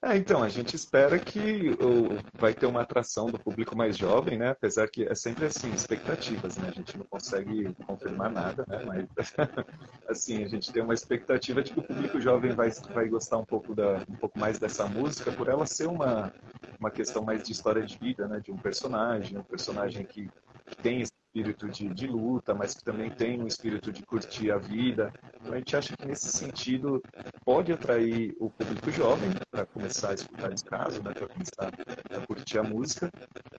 É, 0.08 0.16
então, 0.16 0.42
a 0.42 0.48
gente 0.48 0.74
espera 0.74 1.20
que 1.20 1.72
o, 1.72 2.18
vai 2.40 2.54
ter 2.54 2.66
uma 2.66 2.82
atração 2.82 3.26
do 3.26 3.38
público 3.38 3.76
mais 3.76 3.98
jovem, 3.98 4.38
né? 4.38 4.52
Apesar 4.52 4.88
que 4.88 5.04
é 5.04 5.14
sempre 5.14 5.48
assim, 5.48 5.70
expectativas, 5.74 6.56
né? 6.56 6.70
A 6.70 6.72
gente 6.72 6.98
não 6.98 7.06
consegue 7.06 7.76
confirmar 7.86 8.32
nada, 8.32 8.66
né? 8.70 8.86
Mas, 8.86 9.06
assim, 10.08 10.46
a 10.46 10.48
gente 10.48 10.72
tem 10.72 10.82
uma 10.82 10.94
expectativa 10.94 11.62
de 11.62 11.74
que 11.74 11.80
o 11.82 11.84
público 11.84 12.22
jovem 12.22 12.52
vai, 12.52 12.70
vai 12.94 13.10
gostar 13.10 13.38
um 13.38 13.44
pouco, 13.44 13.76
da, 13.76 13.98
um 14.10 14.16
pouco 14.16 14.40
mais 14.40 14.58
dessa 14.58 14.86
música, 14.86 15.30
por 15.30 15.50
ela 15.50 15.66
ser 15.66 15.88
uma, 15.88 16.32
uma 16.80 16.90
questão 16.90 17.22
mais 17.22 17.44
de 17.44 17.52
história 17.52 17.86
de 17.86 17.98
vida, 17.98 18.30
né? 18.30 18.40
De 18.40 18.50
um 18.50 18.58
personagem, 18.58 19.38
um 19.38 19.44
personagem 19.44 20.06
que, 20.06 20.30
que 20.68 20.78
tem 20.78 21.02
esse 21.02 21.17
espírito 21.38 21.70
de, 21.70 21.90
de, 21.90 22.08
luta, 22.08 22.54
mas 22.54 22.74
que 22.74 22.84
também 22.84 23.10
tem 23.12 23.42
um 23.42 23.48
espírito 23.48 23.92
de 23.92 24.02
curtir 24.04 24.52
a 24.52 24.58
vida. 24.58 25.14
Então 25.40 25.54
a 25.54 25.58
gente 25.58 25.76
acha 25.76 25.96
que 25.96 26.08
nesse 26.08 26.30
sentido 26.30 27.02
pode 27.46 27.72
atrair 27.72 28.36
o 28.40 28.50
público 28.50 28.92
jovem 28.92 29.30
para 29.52 29.66
começar 29.66 30.12
a 30.12 30.14
escutar 30.16 30.52
esse 30.52 30.66
caso, 30.66 31.02
né, 31.04 31.14
para 31.14 31.28
começar 31.28 31.72
a 32.12 32.26
curtir 32.26 32.58
a 32.58 32.64
música, 32.64 33.12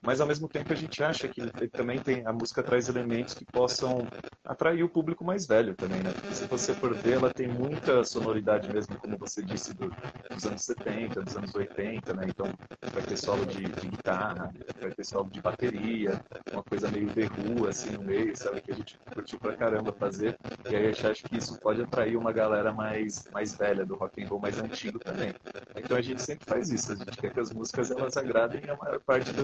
mas 0.03 0.19
ao 0.19 0.27
mesmo 0.27 0.47
tempo 0.47 0.73
a 0.73 0.75
gente 0.75 1.01
acha 1.03 1.27
que 1.27 1.41
também 1.69 1.99
tem 1.99 2.25
a 2.25 2.33
música 2.33 2.61
traz 2.61 2.89
elementos 2.89 3.33
que 3.33 3.45
possam 3.45 4.05
atrair 4.43 4.83
o 4.83 4.89
público 4.89 5.23
mais 5.23 5.45
velho 5.45 5.75
também, 5.75 6.01
né? 6.01 6.11
Porque 6.11 6.33
se 6.33 6.45
você 6.45 6.73
for 6.73 6.93
ver, 6.95 7.13
ela 7.13 7.31
tem 7.31 7.47
muita 7.47 8.03
sonoridade 8.03 8.71
mesmo, 8.73 8.97
como 8.97 9.17
você 9.17 9.43
disse, 9.43 9.73
do, 9.75 9.91
dos 10.29 10.45
anos 10.45 10.63
70, 10.63 11.21
dos 11.21 11.37
anos 11.37 11.53
80, 11.53 12.13
né? 12.13 12.25
Então 12.27 12.47
vai 12.91 13.03
ter 13.03 13.17
solo 13.17 13.45
de, 13.45 13.63
de 13.63 13.87
guitarra, 13.87 14.51
vai 14.81 14.91
ter 14.91 15.05
solo 15.05 15.29
de 15.29 15.41
bateria, 15.41 16.19
uma 16.51 16.63
coisa 16.63 16.89
meio 16.89 17.07
de 17.07 17.25
rua, 17.25 17.68
assim 17.69 17.91
no 17.91 18.01
meio, 18.01 18.35
sabe? 18.35 18.61
Que 18.61 18.71
a 18.71 18.75
gente 18.75 18.97
curtiu 19.13 19.39
pra 19.39 19.55
caramba 19.55 19.91
fazer. 19.93 20.37
E 20.69 20.75
aí 20.75 20.87
a 20.87 20.91
gente 20.91 21.07
acha 21.07 21.27
que 21.27 21.37
isso 21.37 21.59
pode 21.59 21.81
atrair 21.81 22.17
uma 22.17 22.31
galera 22.31 22.73
mais, 22.73 23.27
mais 23.31 23.53
velha 23.55 23.85
do 23.85 23.95
rock 23.95 24.23
and 24.23 24.27
roll, 24.27 24.39
mais 24.39 24.59
antigo 24.59 24.99
também. 24.99 25.33
Então 25.75 25.97
a 25.97 26.01
gente 26.01 26.21
sempre 26.21 26.45
faz 26.45 26.69
isso, 26.69 26.91
a 26.91 26.95
gente 26.95 27.17
quer 27.17 27.33
que 27.33 27.39
as 27.39 27.51
músicas 27.51 27.91
elas 27.91 28.17
agradem 28.17 28.61
a 28.69 28.75
maior 28.75 28.99
parte 29.01 29.31
do, 29.31 29.43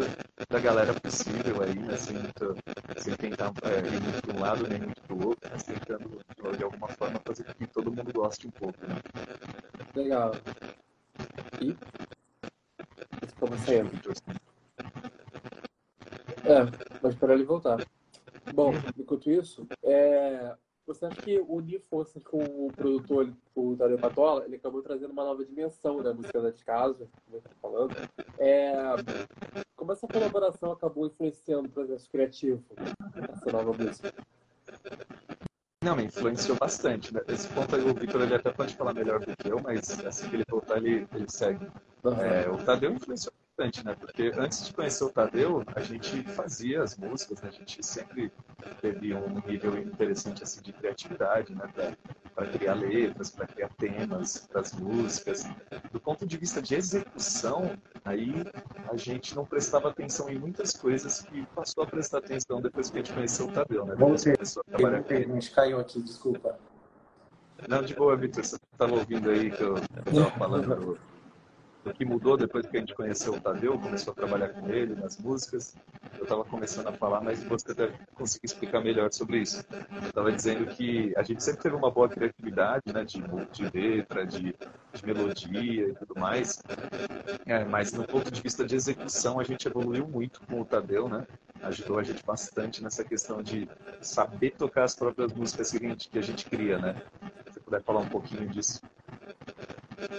da 0.50 0.60
galera 0.60 0.94
possível 0.94 1.62
aí, 1.62 1.76
né? 1.76 1.98
Sem, 1.98 2.18
muito, 2.18 2.56
sem 2.98 3.16
tentar 3.16 3.52
é, 3.64 3.88
ir 3.88 4.02
muito 4.02 4.22
para 4.22 4.36
um 4.36 4.40
lado 4.40 4.68
nem 4.68 4.80
muito 4.80 5.02
para 5.02 5.16
o 5.16 5.28
outro, 5.28 5.50
mas 5.52 5.64
tentando 5.64 6.20
de 6.58 6.64
alguma 6.64 6.88
forma 6.90 7.20
fazer 7.26 7.44
com 7.44 7.54
que 7.54 7.68
todo 7.68 7.92
mundo 7.92 8.12
goste 8.14 8.48
um 8.48 8.52
pouco, 8.52 8.78
né? 8.86 8.96
Legal. 9.96 10.34
E? 11.62 11.76
Como 13.40 13.58
sempre. 13.60 14.00
É, 16.44 16.64
vou 17.02 17.10
esperar 17.10 17.34
ele 17.34 17.44
voltar. 17.44 17.78
Bom, 18.56 18.72
enquanto 18.98 19.30
isso, 19.30 19.68
é, 19.84 20.56
você 20.88 21.06
acha 21.06 21.22
que 21.22 21.38
unir 21.42 21.82
forças 21.90 22.24
com 22.24 22.42
o 22.42 22.72
produtor, 22.74 23.30
o 23.54 23.76
Tadeu 23.76 24.00
Patola, 24.00 24.46
ele 24.46 24.56
acabou 24.56 24.82
trazendo 24.82 25.12
uma 25.12 25.26
nova 25.26 25.44
dimensão 25.44 26.02
da 26.02 26.14
música 26.14 26.42
das 26.42 26.64
casas, 26.64 27.10
como 27.26 27.36
eu 27.36 27.40
estou 27.40 27.54
falando. 27.62 27.96
É, 28.40 28.74
como 29.76 29.92
essa 29.92 30.08
colaboração 30.08 30.72
acabou 30.72 31.06
influenciando 31.08 31.68
o 31.68 31.72
processo 31.72 32.10
criativo 32.10 32.64
dessa 33.14 33.52
nova 33.52 33.74
música? 33.74 34.14
Não, 35.84 35.98
me 35.98 36.06
influenciou 36.06 36.58
bastante. 36.58 37.14
Né? 37.14 37.20
Esse 37.28 37.50
ponto 37.50 37.76
aí 37.76 37.82
o 37.82 37.94
Victor 37.94 38.22
ele 38.22 38.36
até 38.36 38.54
pode 38.54 38.74
falar 38.74 38.94
melhor 38.94 39.20
do 39.20 39.36
que 39.36 39.50
eu, 39.50 39.60
mas 39.62 40.00
assim 40.06 40.30
que 40.30 40.38
ele 40.38 40.46
voltar, 40.50 40.78
ele, 40.78 41.06
ele 41.14 41.30
segue. 41.30 41.68
É, 42.24 42.50
o 42.50 42.58
Tadeu 42.64 42.94
influenciou 42.94 43.34
bastante, 43.56 43.86
né? 43.86 43.96
Porque 43.96 44.32
antes 44.36 44.66
de 44.66 44.74
conhecer 44.74 45.04
o 45.04 45.10
Tadeu, 45.10 45.64
a 45.76 45.80
gente 45.82 46.24
fazia 46.24 46.84
as 46.84 46.98
músicas, 46.98 47.42
né? 47.42 47.50
a 47.50 47.52
gente 47.52 47.86
sempre 47.86 48.32
teve 48.82 49.14
um 49.14 49.42
nível 49.48 49.78
interessante 49.78 50.44
assim 50.44 50.62
de 50.62 50.74
criatividade, 50.74 51.54
né? 51.54 51.96
Para 52.34 52.48
criar 52.48 52.74
letras, 52.74 53.30
para 53.30 53.48
criar 53.48 53.70
temas 53.78 54.48
para 54.48 54.62
as 54.62 54.74
músicas. 54.74 55.46
Do 55.92 56.00
ponto 56.00 56.26
de 56.26 56.38
vista 56.38 56.62
de 56.62 56.76
execução, 56.76 57.78
aí 58.04 58.34
a 58.92 58.98
gente 58.98 59.36
não 59.36 59.46
prestava 59.46 59.90
atenção 59.90 60.30
em 60.30 60.38
muitas 60.38 60.74
coisas 60.74 61.22
que 61.22 61.46
passou 61.56 61.84
a 61.84 61.88
prestar 61.88 62.20
atenção 62.20 62.62
depois 62.62 62.90
que 62.90 62.98
a 62.98 63.02
gente 63.02 63.14
conheceu 63.14 63.48
o 63.48 63.52
Tadeu, 63.52 63.86
né? 63.86 63.96
Depois 63.96 64.24
começou 64.24 64.64
a 64.68 65.34
gente 65.34 65.52
caiu 65.52 65.80
aqui, 65.80 66.02
desculpa. 66.02 66.58
Não, 67.68 67.82
de 67.82 67.96
boa, 67.96 68.16
Vitor, 68.16 68.44
você 68.44 68.58
estava 68.72 68.94
ouvindo 68.94 69.30
aí 69.30 69.50
que 69.50 69.62
eu 69.62 69.76
estava 69.78 70.32
falando 70.32 70.76
do 70.76 71.15
o 71.86 71.94
que 71.94 72.04
mudou 72.04 72.36
depois 72.36 72.66
que 72.66 72.78
a 72.78 72.80
gente 72.80 72.96
conheceu 72.96 73.34
o 73.34 73.40
Tadeu, 73.40 73.78
começou 73.78 74.12
a 74.12 74.16
trabalhar 74.16 74.50
com 74.50 74.70
ele 74.70 74.96
nas 74.96 75.18
músicas. 75.18 75.76
Eu 76.18 76.24
estava 76.24 76.44
começando 76.44 76.88
a 76.88 76.92
falar, 76.92 77.22
mas 77.22 77.44
você 77.44 77.74
deve 77.74 77.94
conseguir 78.16 78.46
explicar 78.46 78.82
melhor 78.82 79.12
sobre 79.12 79.40
isso. 79.40 79.64
Eu 80.02 80.10
estava 80.10 80.32
dizendo 80.32 80.66
que 80.66 81.14
a 81.16 81.24
gente 81.24 81.44
sempre 81.44 81.62
teve 81.62 81.76
uma 81.76 81.92
boa 81.92 82.10
criatividade, 82.10 82.84
né, 82.92 83.04
de, 83.04 83.22
de 83.52 83.78
letra, 83.78 84.26
de, 84.26 84.56
de 84.94 85.06
melodia 85.06 85.90
e 85.90 85.94
tudo 85.94 86.20
mais, 86.20 86.62
é, 87.46 87.64
mas 87.64 87.94
no 87.94 88.06
ponto 88.06 88.32
de 88.32 88.42
vista 88.42 88.66
de 88.66 88.76
execução 88.76 89.40
a 89.40 89.44
gente 89.44 89.68
evoluiu 89.68 90.08
muito 90.08 90.42
com 90.48 90.62
o 90.62 90.66
Tadeu, 90.66 91.08
né? 91.08 91.28
Ajudou 91.62 92.00
a 92.00 92.04
gente 92.04 92.24
bastante 92.24 92.84
nessa 92.84 93.04
questão 93.04 93.42
de 93.42 93.68
saber 94.02 94.52
tocar 94.52 94.84
as 94.84 94.96
próprias 94.96 95.34
músicas 95.34 95.72
que 95.72 95.78
a 95.78 95.90
gente, 95.90 96.10
que 96.10 96.20
a 96.20 96.22
gente 96.22 96.46
cria, 96.46 96.78
né? 96.78 97.02
Se 97.52 97.60
puder 97.60 97.82
falar 97.84 98.02
um 98.02 98.10
pouquinho 98.10 98.48
disso. 98.50 98.82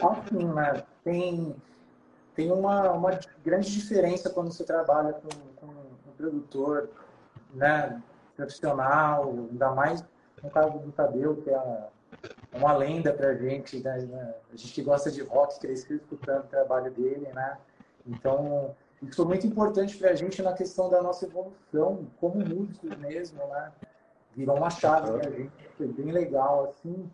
Assim, 0.03 0.45
né? 0.45 0.83
tem, 1.05 1.57
tem 2.35 2.51
uma, 2.51 2.93
uma 2.93 3.19
grande 3.45 3.71
diferença 3.71 4.31
quando 4.31 4.53
você 4.53 4.65
trabalha 4.65 5.13
com, 5.13 5.29
com 5.57 5.67
um 5.67 6.13
produtor 6.17 6.89
né, 7.55 8.03
profissional, 8.37 9.31
ainda 9.51 9.71
mais 9.73 10.05
no 10.43 10.51
caso 10.51 10.79
do 10.79 10.93
Tadeu, 10.93 11.37
que 11.37 11.51
é 11.51 11.89
uma 12.53 12.73
lenda 12.75 13.13
para 13.13 13.31
a 13.31 13.35
gente, 13.35 13.81
né? 13.83 14.35
a 14.53 14.57
gente 14.57 14.83
gosta 14.83 15.11
de 15.11 15.23
rock, 15.23 15.59
cresceu 15.59 15.97
escutando 15.97 16.45
o 16.45 16.49
trabalho 16.49 16.91
dele, 16.93 17.29
né? 17.33 17.59
Então, 18.07 18.75
isso 19.03 19.17
foi 19.17 19.25
muito 19.27 19.47
importante 19.47 19.97
para 19.97 20.11
a 20.11 20.15
gente 20.15 20.43
na 20.43 20.53
questão 20.53 20.89
da 20.89 21.03
nossa 21.03 21.27
evolução 21.27 22.07
como 22.21 22.39
músicos 22.39 22.97
mesmo, 22.99 23.39
né? 23.49 23.73
Virou 24.35 24.57
uma 24.57 24.71
chave 24.71 25.11
para 25.13 25.29
a 25.29 25.31
gente, 25.31 25.69
foi 25.77 25.89
bem 25.89 26.13
legal, 26.13 26.67
assim. 26.67 27.11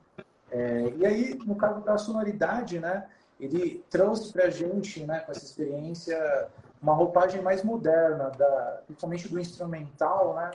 É, 0.52 0.92
e 0.96 1.06
aí, 1.06 1.38
no 1.46 1.56
caso 1.56 1.80
da 1.80 1.96
sonoridade, 1.96 2.78
né, 2.78 3.06
ele 3.40 3.82
trouxe 3.90 4.32
para 4.32 4.44
a 4.44 4.50
gente, 4.50 5.04
né, 5.04 5.20
com 5.20 5.32
essa 5.32 5.44
experiência, 5.44 6.48
uma 6.80 6.92
roupagem 6.92 7.40
mais 7.40 7.64
moderna, 7.64 8.30
da, 8.30 8.82
principalmente 8.86 9.28
do 9.28 9.40
instrumental, 9.40 10.34
né? 10.34 10.50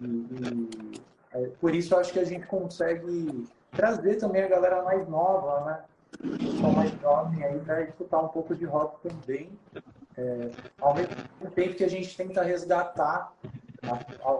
E, 0.00 0.06
e 0.06 1.02
é, 1.32 1.46
por 1.60 1.74
isso 1.74 1.94
acho 1.96 2.12
que 2.12 2.18
a 2.18 2.24
gente 2.24 2.46
consegue 2.46 3.46
trazer 3.70 4.16
também 4.16 4.42
a 4.42 4.48
galera 4.48 4.82
mais 4.82 5.06
nova, 5.08 5.64
né? 5.66 5.84
São 6.58 6.72
mais 6.72 6.90
jovem 7.00 7.44
aí 7.44 7.58
para 7.60 7.82
escutar 7.82 8.20
um 8.20 8.28
pouco 8.28 8.54
de 8.54 8.64
rock 8.64 9.08
também, 9.08 9.50
é, 10.16 10.50
ao 10.80 10.94
mesmo 10.94 11.14
tempo 11.54 11.74
que 11.74 11.84
a 11.84 11.88
gente 11.88 12.16
tenta 12.16 12.42
resgatar 12.42 13.32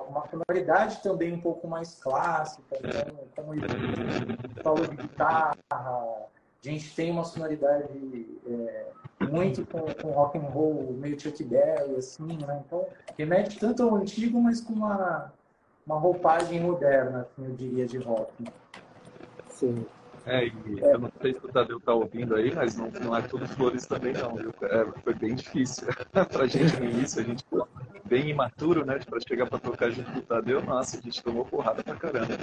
uma 0.08 0.26
sonoridade 0.28 1.02
também 1.02 1.32
um 1.32 1.40
pouco 1.40 1.66
mais 1.66 1.94
clássica, 1.94 2.76
então, 2.76 3.16
como 3.34 3.52
falou 4.62 4.87
de 4.87 4.96
guitarra, 4.96 5.56
a 5.72 6.26
gente 6.62 6.94
tem 6.94 7.11
uma 7.11 7.24
sonoridade 7.24 7.88
é, 8.46 8.87
muito 9.30 9.64
com, 9.66 9.80
com 10.00 10.11
rock 10.11 10.38
and 10.38 10.42
roll, 10.42 10.92
meio 10.98 11.18
Chuck 11.18 11.42
Berry, 11.44 11.96
assim, 11.96 12.38
né? 12.46 12.62
Então, 12.66 12.87
remete 13.16 13.58
tanto 13.58 13.82
ao 13.82 13.94
antigo, 13.94 14.40
mas 14.40 14.61
com 14.61 14.72
uma, 14.72 15.32
uma 15.87 15.98
roupagem 15.98 16.61
moderna, 16.61 17.20
assim, 17.20 17.44
eu 17.44 17.54
diria, 17.54 17.87
de 17.87 17.98
rock. 17.98 18.44
Sim. 19.48 19.87
É, 20.26 20.46
e 20.46 20.52
é. 20.82 20.94
eu 20.94 20.98
não 20.98 21.12
sei 21.22 21.32
se 21.32 21.44
o 21.44 21.48
Tadeu 21.48 21.80
tá 21.80 21.94
ouvindo 21.94 22.34
aí, 22.34 22.54
mas 22.54 22.76
não, 22.76 22.90
não 22.90 23.16
é 23.16 23.22
tudo 23.22 23.48
flores 23.48 23.87
também 23.87 24.12
não, 24.12 24.34
viu? 24.34 24.52
É, 24.62 24.84
foi 25.02 25.14
bem 25.14 25.34
difícil. 25.34 25.88
pra 26.12 26.46
gente 26.46 26.78
no 26.78 26.84
início, 26.84 27.22
a 27.22 27.24
gente 27.24 27.44
bem 28.09 28.31
imaturo, 28.31 28.85
né? 28.85 28.99
Pra 28.99 29.21
chegar 29.21 29.47
pra 29.47 29.59
tocar 29.59 29.90
junto 29.90 30.11
com 30.11 30.18
o 30.18 30.23
Tadeu, 30.23 30.62
nossa, 30.62 30.99
a 30.99 31.01
gente 31.01 31.23
tomou 31.23 31.44
porrada 31.44 31.83
pra 31.83 31.94
caramba. 31.94 32.35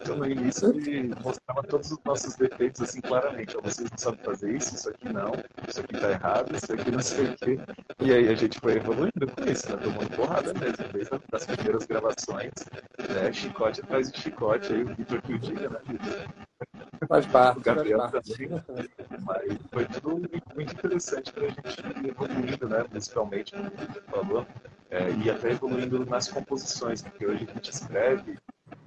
então 0.00 0.16
no 0.16 0.26
início 0.26 0.70
ele 0.70 1.14
mostrava 1.22 1.62
todos 1.62 1.92
os 1.92 1.98
nossos 2.04 2.34
defeitos 2.36 2.80
assim 2.80 3.00
claramente. 3.00 3.56
Vocês 3.62 3.90
não 3.90 3.98
sabem 3.98 4.24
fazer 4.24 4.56
isso, 4.56 4.74
isso 4.74 4.88
aqui 4.88 5.12
não, 5.12 5.32
isso 5.68 5.80
aqui 5.80 6.00
tá 6.00 6.10
errado, 6.10 6.56
isso 6.56 6.72
aqui 6.72 6.90
não 6.90 7.00
sei 7.00 7.24
o 7.26 7.36
quê. 7.36 7.58
E 8.00 8.12
aí 8.12 8.28
a 8.28 8.34
gente 8.34 8.58
foi 8.58 8.76
evoluindo 8.76 9.26
com 9.36 9.44
isso, 9.44 9.70
né? 9.70 9.76
Tomando 9.82 10.16
porrada 10.16 10.54
mesmo, 10.54 10.88
desde 10.92 11.10
as 11.32 11.46
primeiras 11.46 11.86
gravações, 11.86 12.52
né? 12.98 13.32
Chicote 13.32 13.80
atrás 13.80 14.10
de 14.10 14.18
chicote, 14.18 14.72
aí 14.72 14.82
o 14.82 14.94
Vitor 14.94 15.20
que 15.22 15.34
o 15.34 15.38
diga, 15.38 15.68
né, 15.68 15.78
Vitor? 15.86 16.26
Faz 17.08 17.26
parte. 17.26 17.58
O 17.58 17.62
Gabriel 17.62 18.08
faz 18.08 18.28
também. 18.28 18.88
Mas 19.24 19.58
foi 19.72 19.86
tudo 19.86 20.28
muito 20.54 20.72
interessante 20.72 21.32
para 21.32 21.46
a 21.46 21.48
gente 21.48 21.80
ir 21.80 22.08
evoluindo, 22.08 22.68
né, 22.68 22.84
musicalmente, 22.92 23.52
como 23.52 23.70
você 23.70 24.00
falou, 24.02 24.46
é, 24.90 25.10
e 25.10 25.30
até 25.30 25.50
evoluindo 25.50 26.04
nas 26.06 26.28
composições, 26.28 27.02
porque 27.02 27.26
hoje 27.26 27.46
a 27.48 27.54
gente 27.54 27.70
escreve 27.70 28.38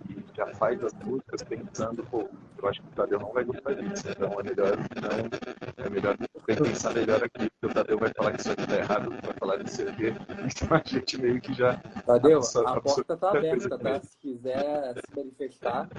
e 0.10 0.24
já 0.36 0.48
faz 0.56 0.84
as 0.84 0.94
músicas 0.94 1.44
pensando, 1.44 2.04
pô, 2.04 2.30
eu 2.62 2.70
acho 2.70 2.82
que 2.82 2.88
o 2.88 2.92
Tadeu 2.92 3.20
não 3.20 3.34
vai 3.34 3.44
gostar 3.44 3.74
disso, 3.74 4.08
então 4.10 4.40
é 4.40 4.44
melhor 4.44 4.78
não, 5.02 5.86
é 5.86 5.90
melhor 5.90 6.18
pensar 6.46 6.94
melhor 6.94 7.24
aqui, 7.24 7.50
porque 7.50 7.66
o 7.66 7.74
Tadeu 7.74 7.98
vai 7.98 8.12
falar 8.16 8.32
que 8.34 8.42
isso 8.42 8.52
aqui 8.52 8.68
tá 8.68 8.78
errado, 8.78 9.10
vai 9.10 9.34
falar 9.40 9.58
de 9.58 9.72
ser 9.72 9.94
então 9.98 10.78
a 10.78 10.82
gente 10.86 11.20
meio 11.20 11.42
que 11.42 11.54
já... 11.54 11.78
Tadeu, 12.06 12.40
a, 12.40 12.72
a 12.72 12.82
porta 12.82 13.18
tá 13.18 13.30
aberta, 13.30 13.78
tá? 13.78 14.00
Se 14.00 14.18
quiser 14.18 14.94
se 14.94 15.16
manifestar... 15.16 15.90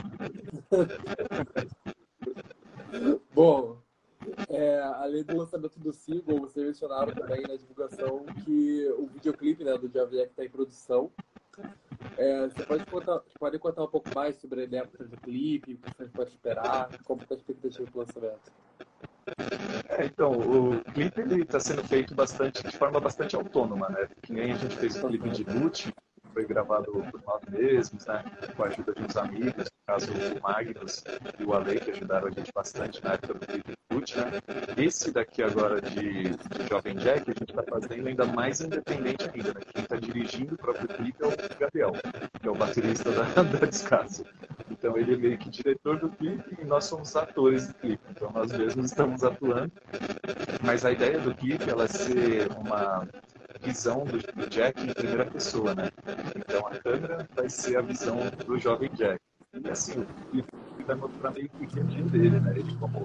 Bom, 3.35 3.79
é, 4.49 4.81
além 4.97 5.23
do 5.23 5.37
lançamento 5.37 5.79
do 5.79 5.93
single, 5.93 6.41
vocês 6.41 6.67
mencionaram 6.67 7.13
também 7.15 7.43
na 7.43 7.57
divulgação 7.57 8.25
que 8.45 8.89
o 8.99 9.07
videoclipe 9.07 9.65
né, 9.65 9.77
do 9.77 9.89
Javier 9.89 10.27
está 10.27 10.45
em 10.45 10.49
produção. 10.49 11.11
É, 12.17 12.49
você 12.49 12.65
pode 12.65 12.87
contar, 12.87 13.21
pode 13.39 13.59
contar 13.59 13.85
um 13.85 13.89
pouco 13.89 14.09
mais 14.15 14.37
sobre 14.37 14.63
a 14.63 14.65
ideia 14.65 14.85
do 14.99 15.17
clipe, 15.19 15.75
o 15.75 15.79
que 15.79 15.91
você 15.97 16.09
pode 16.11 16.31
esperar, 16.31 16.89
como 17.05 17.23
está 17.23 17.35
a 17.35 17.39
expectativa 17.39 17.91
do 17.91 17.99
lançamento? 17.99 18.53
É, 19.89 20.07
então, 20.07 20.33
o 20.33 20.85
clipe 20.93 21.21
está 21.41 21.61
sendo 21.61 21.83
feito 21.85 22.15
bastante, 22.15 22.63
de 22.63 22.77
forma 22.77 23.01
bastante 23.01 23.35
autônoma, 23.35 23.89
né? 23.89 24.09
Que 24.23 24.33
nem 24.33 24.53
a 24.53 24.57
gente 24.57 24.77
fez 24.77 24.97
o 24.97 25.09
clipe 25.09 25.31
de 25.31 25.45
Lute, 25.45 25.95
foi 26.37 26.45
gravado 26.45 26.93
por 26.93 27.23
nós 27.27 27.41
mesmos, 27.49 28.05
né? 28.05 28.23
com 28.55 28.65
a 28.65 28.67
ajuda 28.67 28.93
de 28.93 29.03
uns 29.05 29.17
amigos, 29.17 29.65
no 29.65 29.87
caso 29.87 30.13
o 30.13 30.43
Magnus 30.43 31.03
e 31.41 31.45
o 31.45 31.55
Ale, 31.55 31.81
que 31.81 31.93
ajudaram 31.93 32.29
a 32.29 32.31
gente 32.31 32.53
bastante 32.55 33.03
na 33.03 33.15
época 33.15 33.33
do 33.33 33.47
Clip 33.47 33.77
né? 34.15 34.31
Esse 34.77 35.11
daqui 35.11 35.43
agora 35.43 35.81
de, 35.81 36.25
de 36.25 36.69
Jovem 36.69 36.95
Jack, 36.97 37.31
a 37.31 37.35
gente 37.35 37.51
está 37.51 37.63
fazendo 37.63 38.07
ainda 38.07 38.27
mais 38.27 38.61
independente 38.61 39.31
ainda, 39.33 39.55
né? 39.55 39.61
Quem 39.73 39.83
está 39.83 39.97
dirigindo 39.97 40.55
o 40.55 40.59
próprio 40.59 40.87
clipe 40.89 41.25
é 41.25 41.27
o 41.27 41.59
Gabriel, 41.59 41.93
que 42.41 42.47
é 42.47 42.51
o 42.51 42.55
baterista 42.55 43.11
da, 43.11 43.25
da 43.43 43.67
Descaso. 43.67 44.25
Então 44.71 44.97
ele 44.99 45.15
é 45.15 45.17
meio 45.17 45.39
que 45.39 45.49
diretor 45.49 45.99
do 45.99 46.11
clipe 46.11 46.57
e 46.61 46.65
nós 46.65 46.85
somos 46.85 47.17
atores 47.17 47.69
do 47.69 47.75
clipe. 47.75 48.03
Então 48.11 48.31
nós 48.31 48.53
mesmos 48.53 48.87
estamos 48.87 49.25
atuando. 49.25 49.73
Mas 50.63 50.85
a 50.85 50.93
ideia 50.93 51.19
do 51.19 51.35
clipe 51.35 51.69
ela 51.69 51.85
é 51.85 51.89
ser 51.89 52.49
uma 52.53 53.09
visão 53.67 54.05
do, 54.05 54.19
do, 54.19 54.49
Jack 54.49 54.81
em 54.81 54.93
primeira 54.93 55.27
pessoa, 55.27 55.75
né? 55.75 55.91
Então 56.37 56.67
a 56.69 56.79
câmera 56.79 57.29
vai 57.35 57.51
ser 57.51 57.77
a 57.77 57.83
visão 57.83 58.19
do 58.47 58.59
jovem 58.59 58.91
Jack. 58.95 59.21
E 59.55 59.71
assim, 59.71 60.01
o 60.01 60.85
vai 60.87 60.95
mostrar 60.95 61.33
meio 61.33 61.49
que 61.49 61.81
o 61.81 61.85
dia 61.85 62.05
dele, 62.05 62.41
né? 62.41 62.53
Ele 62.57 62.77
como, 62.77 63.03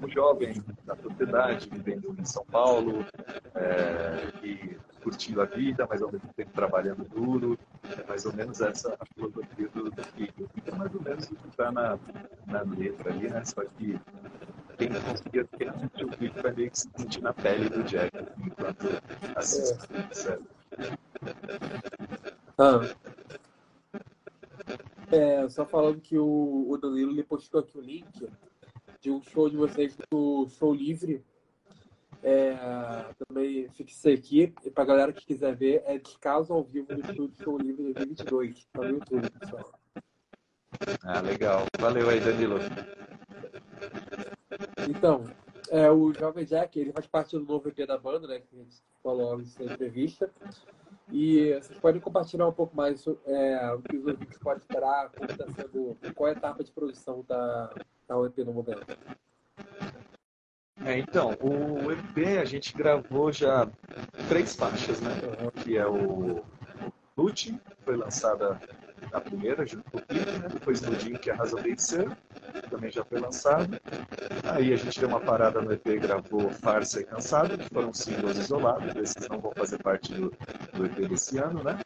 como 0.00 0.10
jovem 0.10 0.62
da 0.86 0.96
sociedade, 0.96 1.68
vivendo 1.70 2.16
em 2.18 2.24
São 2.24 2.44
Paulo, 2.46 3.04
é, 3.54 4.46
e 4.46 4.78
curtindo 5.02 5.42
a 5.42 5.44
vida, 5.44 5.86
mas 5.88 6.00
ao 6.02 6.10
mesmo 6.10 6.32
tempo 6.34 6.50
trabalhando 6.52 7.04
duro. 7.08 7.58
É 7.84 8.06
mais 8.08 8.24
ou 8.24 8.32
menos 8.32 8.60
essa 8.60 8.96
a 8.98 9.06
filosofia 9.14 9.68
do, 9.74 9.90
do 9.90 10.02
filho. 10.16 10.50
Então, 10.56 10.78
mais 10.78 10.94
ou 10.94 11.02
menos 11.02 11.24
o 11.26 11.36
que 11.36 11.48
está 11.48 11.70
na, 11.70 11.98
na 12.46 12.62
letra 12.62 13.12
ali, 13.12 13.28
né? 13.28 13.44
Só 13.44 13.62
que 13.76 13.98
quem 14.78 14.88
conseguia 14.88 15.44
quem 15.58 15.68
assistir 15.68 16.04
o 16.04 16.08
clipe 16.08 16.40
vai 16.40 16.52
meio 16.52 16.70
que 16.70 16.78
se 16.78 16.88
sentir 16.96 17.22
na 17.22 17.32
pele 17.32 17.68
do 17.68 17.82
Jack 17.82 18.16
certo? 19.42 20.46
Ah. 22.58 22.80
É, 25.10 25.48
só 25.48 25.64
falando 25.64 26.00
que 26.00 26.18
o, 26.18 26.66
o 26.68 26.76
Danilo 26.76 27.12
ele 27.12 27.22
postou 27.22 27.60
aqui 27.60 27.78
o 27.78 27.80
link 27.80 28.28
de 29.00 29.10
um 29.10 29.22
show 29.22 29.48
de 29.48 29.56
vocês 29.56 29.96
do 30.10 30.48
Show 30.48 30.74
Livre. 30.74 31.24
É, 32.22 32.56
também 33.26 33.68
fixei 33.70 34.14
aqui. 34.14 34.52
E 34.64 34.70
pra 34.70 34.84
galera 34.84 35.12
que 35.12 35.24
quiser 35.24 35.54
ver, 35.54 35.82
é 35.86 35.98
Descaso 35.98 36.52
ao 36.52 36.64
vivo 36.64 36.88
do 36.88 37.00
Estúdio 37.00 37.42
Show 37.42 37.58
Livre 37.58 37.92
2022. 37.92 38.66
Tá 38.72 38.82
no 38.82 38.88
YouTube, 38.88 39.30
pessoal. 39.30 39.72
Ah, 41.04 41.20
legal. 41.20 41.64
Valeu 41.78 42.10
aí, 42.10 42.20
Danilo. 42.20 42.58
Então, 44.88 45.24
é, 45.70 45.90
o 45.90 46.12
Jovem 46.12 46.44
Jack, 46.44 46.78
ele 46.78 46.92
faz 46.92 47.06
parte 47.06 47.36
do 47.36 47.44
novo 47.44 47.68
EP 47.68 47.86
da 47.86 47.98
banda, 47.98 48.26
né? 48.26 48.40
Que 48.40 48.56
a 48.56 48.58
gente 48.58 48.76
falou 49.02 49.38
na 49.38 49.72
entrevista. 49.72 50.30
E 51.10 51.54
vocês 51.54 51.78
podem 51.78 52.00
compartilhar 52.00 52.46
um 52.46 52.52
pouco 52.52 52.76
mais 52.76 53.06
é, 53.26 53.72
o 53.72 53.80
que 53.80 53.96
os 53.96 54.06
ouvintes 54.06 54.38
podem 54.38 54.58
esperar, 54.58 55.10
como 55.10 55.30
está 55.30 55.46
sendo, 55.48 55.96
qual 56.14 56.28
é 56.28 56.34
a 56.34 56.36
etapa 56.36 56.62
de 56.62 56.70
produção 56.70 57.24
da, 57.26 57.72
da 58.06 58.26
EP 58.26 58.38
no 58.38 58.52
momento. 58.52 58.86
É, 60.84 60.98
então, 60.98 61.30
o 61.40 61.90
EP 61.90 62.38
a 62.40 62.44
gente 62.44 62.72
gravou 62.76 63.32
já 63.32 63.68
três 64.28 64.54
faixas, 64.54 65.00
né? 65.00 65.10
Uhum. 65.10 65.50
Que 65.62 65.76
é 65.76 65.86
o 65.86 66.42
Lute, 67.16 67.58
foi 67.84 67.96
lançada 67.96 68.60
a 69.12 69.20
primeira, 69.20 69.66
junto 69.66 69.90
com 69.90 69.98
o 69.98 70.02
clipe, 70.02 70.30
né? 70.30 70.48
Depois 70.48 70.80
Nudin, 70.82 71.14
que 71.14 71.30
é 71.30 71.32
Razão 71.32 71.60
Ser, 71.76 72.16
também 72.78 72.90
já 72.92 73.04
foi 73.04 73.18
lançado. 73.18 73.80
Aí 74.44 74.72
a 74.72 74.76
gente 74.76 75.00
deu 75.00 75.08
uma 75.08 75.20
parada 75.20 75.60
no 75.60 75.72
EP 75.72 75.86
e 75.86 75.98
gravou 75.98 76.48
Farsa 76.50 77.00
e 77.00 77.04
Cansado, 77.04 77.58
que 77.58 77.68
foram 77.68 77.92
singles 77.92 78.38
isolados, 78.38 78.94
esses 78.94 79.28
não 79.28 79.40
vão 79.40 79.52
fazer 79.52 79.78
parte 79.82 80.14
do, 80.14 80.32
do 80.72 80.86
EP 80.86 81.08
desse 81.08 81.38
ano, 81.38 81.62
né? 81.64 81.78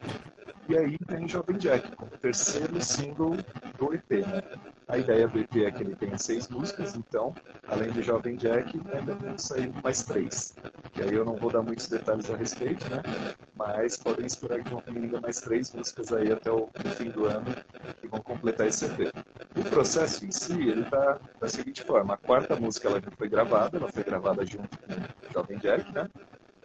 E 0.69 0.77
aí 0.77 0.97
tem 1.07 1.27
Jovem 1.27 1.57
Jack, 1.57 1.93
como 1.95 2.11
terceiro 2.11 2.81
single 2.81 3.35
do 3.77 3.93
EP, 3.93 4.25
né? 4.25 4.41
A 4.87 4.97
ideia 4.97 5.27
do 5.27 5.39
EP 5.39 5.55
é 5.57 5.71
que 5.71 5.83
ele 5.83 5.95
tenha 5.95 6.17
seis 6.17 6.47
músicas, 6.47 6.95
então, 6.95 7.33
além 7.67 7.91
de 7.91 8.03
Jovem 8.03 8.35
Jack, 8.35 8.79
ainda 8.93 9.15
vão 9.15 9.37
sair 9.37 9.73
mais 9.83 10.03
três. 10.03 10.55
E 10.95 11.01
aí 11.01 11.13
eu 11.13 11.25
não 11.25 11.35
vou 11.35 11.51
dar 11.51 11.63
muitos 11.63 11.87
detalhes 11.87 12.29
a 12.29 12.37
respeito, 12.37 12.87
né? 12.89 13.01
Mas 13.55 13.97
podem 13.97 14.25
esperar 14.25 14.63
que 14.63 14.69
vão 14.69 14.81
ter 14.81 14.91
ainda 14.91 15.19
mais 15.19 15.41
três 15.41 15.73
músicas 15.73 16.13
aí 16.13 16.31
até 16.31 16.51
o 16.51 16.69
fim 16.95 17.09
do 17.09 17.25
ano 17.25 17.55
que 17.99 18.07
vão 18.07 18.21
completar 18.21 18.67
esse 18.67 18.85
EP. 18.85 19.11
O 19.55 19.63
processo 19.69 20.25
em 20.25 20.31
si, 20.31 20.53
ele 20.53 20.83
tá 20.85 21.19
da 21.39 21.47
seguinte 21.47 21.83
forma. 21.83 22.15
A 22.15 22.17
quarta 22.17 22.55
música 22.55 22.87
ela 22.87 23.01
já 23.01 23.11
foi 23.11 23.29
gravada, 23.29 23.77
ela 23.77 23.91
foi 23.91 24.03
gravada 24.03 24.45
junto 24.45 24.77
com 24.79 24.93
o 24.93 25.33
Jovem 25.33 25.57
Jack, 25.59 25.91
né? 25.91 26.09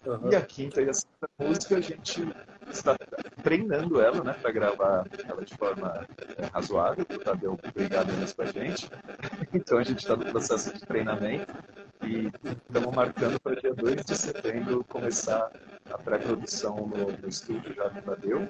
Uhum. 0.07 0.31
E 0.33 0.37
a 0.37 0.40
quinta 0.40 0.81
e 0.81 0.88
a 0.88 0.94
sexta 0.94 1.29
música 1.38 1.77
a 1.77 1.81
gente 1.81 2.27
está 2.70 2.96
treinando 3.42 4.01
ela, 4.01 4.22
né, 4.22 4.33
para 4.40 4.51
gravar 4.51 5.07
ela 5.29 5.44
de 5.44 5.55
forma 5.55 6.07
é, 6.37 6.46
razoável. 6.46 7.05
O 7.11 7.18
Tadeu 7.18 7.59
obrigado 7.68 8.12
mesmo 8.14 8.37
com 8.37 8.42
a 8.42 8.46
gente. 8.46 8.88
Então 9.53 9.79
a 9.79 9.83
gente 9.83 10.01
está 10.01 10.14
no 10.14 10.27
processo 10.27 10.74
de 10.74 10.81
treinamento 10.81 11.51
e 12.03 12.31
estamos 12.66 12.94
marcando 12.94 13.40
para 13.40 13.59
dia 13.59 13.74
2 13.74 14.05
de 14.05 14.14
setembro 14.14 14.85
começar 14.85 15.51
a 15.90 15.96
pré-produção 15.96 16.77
no, 16.87 17.11
no, 17.11 17.29
estúdio 17.29 17.74
já 17.74 17.88
do 17.88 18.03
Tadeu 18.03 18.46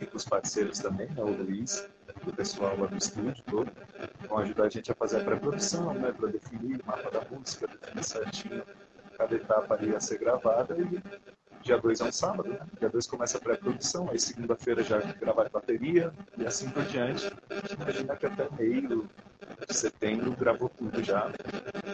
e 0.00 0.06
com 0.06 0.16
os 0.16 0.24
parceiros 0.24 0.78
também, 0.78 1.06
né, 1.10 1.22
o 1.22 1.30
Luiz, 1.30 1.86
o 2.30 2.34
pessoal 2.34 2.78
lá 2.78 2.86
do 2.86 2.96
estúdio 2.96 3.42
todo, 3.44 3.70
vão 4.28 4.38
ajudar 4.38 4.64
a 4.64 4.68
gente 4.68 4.90
a 4.90 4.94
fazer 4.94 5.20
a 5.20 5.24
pré-produção, 5.24 5.94
né, 5.94 6.12
para 6.12 6.28
definir 6.28 6.80
o 6.80 6.86
mapa 6.86 7.10
da 7.10 7.22
música, 7.30 7.66
definir 7.66 8.04
certinho 8.04 8.62
cada 9.16 9.34
etapa 9.34 9.74
ali 9.74 9.94
a 9.94 10.00
ser 10.00 10.18
gravada 10.18 10.76
e 10.76 11.00
dia 11.62 11.78
2 11.78 12.00
é 12.00 12.04
um 12.04 12.12
sábado, 12.12 12.48
né? 12.48 12.58
dia 12.78 12.90
2 12.90 13.06
começa 13.06 13.38
a 13.38 13.40
pré-produção, 13.40 14.08
aí 14.10 14.18
segunda-feira 14.18 14.82
já 14.82 14.98
gravar 14.98 15.48
bateria 15.48 16.12
e 16.36 16.46
assim 16.46 16.68
por 16.68 16.84
diante. 16.84 17.32
Imagina 17.80 18.16
que 18.16 18.26
até 18.26 18.48
meio 18.58 19.08
de 19.66 19.74
setembro 19.74 20.32
gravou 20.32 20.68
tudo 20.68 21.02
já 21.02 21.30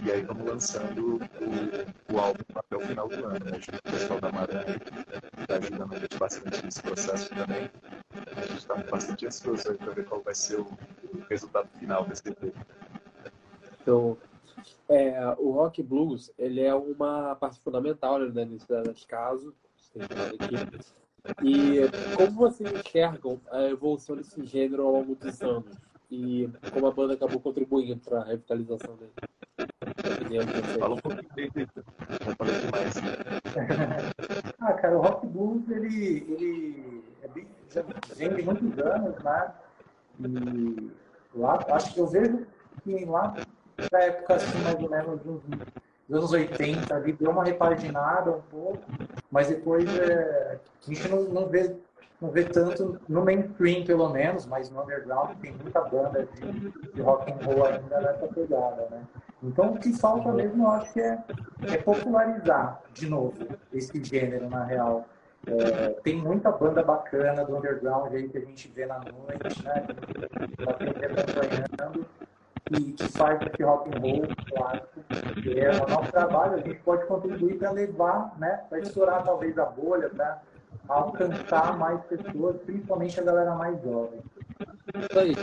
e 0.04 0.10
aí 0.10 0.22
vamos 0.22 0.44
lançando 0.44 1.16
o, 1.16 2.12
o 2.12 2.18
álbum 2.18 2.42
até 2.54 2.76
o 2.76 2.80
final 2.80 3.08
do 3.08 3.26
ano, 3.26 3.44
né? 3.44 3.52
junto 3.60 3.82
com 3.82 3.88
o 3.88 3.92
pessoal 3.92 4.20
da 4.20 4.32
Maranhão 4.32 4.64
que 4.64 5.42
está 5.42 5.56
ajudando 5.56 5.94
a 5.94 5.98
gente 5.98 6.18
bastante 6.18 6.64
nesse 6.64 6.82
processo 6.82 7.30
também. 7.30 7.70
A 8.40 8.46
gente 8.46 8.58
está 8.58 8.74
bastante 8.74 9.26
ansioso 9.26 9.74
para 9.74 9.92
ver 9.92 10.06
qual 10.06 10.22
vai 10.22 10.34
ser 10.34 10.60
o, 10.60 10.66
resultado 11.28 11.68
final 11.78 12.04
desse 12.04 12.28
EP. 12.28 12.54
Então, 13.80 14.16
é, 14.88 15.34
o 15.38 15.50
rock 15.52 15.82
blues 15.82 16.32
ele 16.38 16.60
é 16.60 16.74
uma 16.74 17.36
parte 17.36 17.60
fundamental 17.60 18.18
né, 18.18 18.44
nesse 18.44 19.06
caso. 19.06 19.54
E 21.42 21.80
como 22.16 22.32
vocês 22.32 22.72
enxergam 22.72 23.40
a 23.50 23.64
evolução 23.64 24.16
desse 24.16 24.44
gênero 24.44 24.86
ao 24.86 24.92
longo 24.92 25.14
dos 25.14 25.42
anos? 25.42 25.76
E 26.10 26.48
como 26.72 26.86
a 26.86 26.90
banda 26.90 27.14
acabou 27.14 27.40
contribuindo 27.40 28.00
para 28.00 28.20
a 28.20 28.24
revitalização 28.24 28.96
dele? 28.96 29.12
Fala 30.78 30.94
um 30.94 30.98
pouquinho 30.98 31.68
já 32.24 32.34
falei 32.36 32.54
demais. 32.60 32.94
ah, 34.70 34.74
cara, 34.74 34.96
o 34.96 35.00
rock 35.00 35.26
blues 35.26 35.68
ele, 35.70 36.26
ele 36.28 37.04
é 37.22 37.28
bem, 37.28 37.46
já 37.68 37.82
vem 38.16 38.34
de 38.34 38.42
muitos 38.42 38.78
anos, 38.78 39.18
né? 39.22 39.52
E 40.20 40.90
lá, 41.34 41.64
acho 41.70 41.94
que 41.94 42.00
eu 42.00 42.06
vejo 42.06 42.46
que 42.82 43.04
lá 43.04 43.34
da 43.90 43.98
época 44.00 44.34
assim, 44.34 44.58
mais 44.62 44.82
ou 44.82 44.90
menos 44.90 45.20
dos, 45.20 45.42
anos 46.10 46.32
80, 46.32 46.94
ali 46.94 47.12
deu 47.12 47.30
uma 47.30 47.44
repaginada 47.44 48.32
um 48.32 48.42
pouco, 48.42 48.82
mas 49.30 49.48
depois 49.48 49.84
é, 49.98 50.58
a 50.58 50.92
gente 50.92 51.08
não, 51.08 51.22
não, 51.24 51.46
vê, 51.46 51.76
não 52.20 52.30
vê 52.30 52.44
tanto 52.44 53.00
no 53.08 53.24
mainstream, 53.24 53.84
pelo 53.84 54.08
menos, 54.10 54.44
mas 54.46 54.70
no 54.70 54.82
underground 54.82 55.36
tem 55.40 55.52
muita 55.52 55.80
banda 55.82 56.26
de, 56.34 56.92
de 56.92 57.00
rock 57.00 57.32
and 57.32 57.38
roll 57.44 57.64
ainda 57.64 58.00
nessa 58.00 58.26
pegada, 58.26 58.88
né? 58.90 59.02
Então 59.42 59.72
o 59.72 59.78
que 59.78 59.92
falta 59.92 60.32
mesmo, 60.32 60.64
eu 60.64 60.70
acho 60.70 60.92
que 60.92 61.00
é, 61.00 61.18
é 61.68 61.76
popularizar 61.78 62.82
de 62.92 63.08
novo 63.08 63.34
esse 63.72 64.02
gênero, 64.02 64.48
na 64.48 64.64
real. 64.64 65.06
É, 65.46 65.90
tem 66.02 66.16
muita 66.16 66.50
banda 66.52 66.82
bacana 66.82 67.44
do 67.44 67.56
underground 67.56 68.12
aí 68.12 68.28
que 68.28 68.36
a 68.36 68.42
gente 68.42 68.68
vê 68.68 68.84
na 68.84 68.98
noite, 68.98 69.64
né? 69.64 69.86
Tá 70.64 70.76
sempre 70.78 71.06
acompanhando 71.06 72.06
que, 72.66 72.92
que 72.92 73.08
faz 73.08 73.40
esse 73.42 73.62
rock 73.62 73.90
and 73.90 74.00
roll 74.00 74.28
clássico. 74.48 75.00
É 75.56 75.70
o 75.70 75.88
nosso 75.88 76.12
trabalho, 76.12 76.54
a 76.54 76.58
gente 76.58 76.78
pode 76.80 77.06
contribuir 77.06 77.58
para 77.58 77.70
levar, 77.70 78.34
né, 78.38 78.60
para 78.68 78.78
estourar 78.80 79.24
talvez 79.24 79.58
a 79.58 79.64
bolha, 79.64 80.08
para 80.10 80.40
alcançar 80.88 81.76
mais 81.78 82.00
pessoas, 82.04 82.56
principalmente 82.62 83.18
a 83.18 83.24
galera 83.24 83.54
mais 83.54 83.82
jovem. 83.82 84.20
Isso 84.94 85.18
aí. 85.18 85.34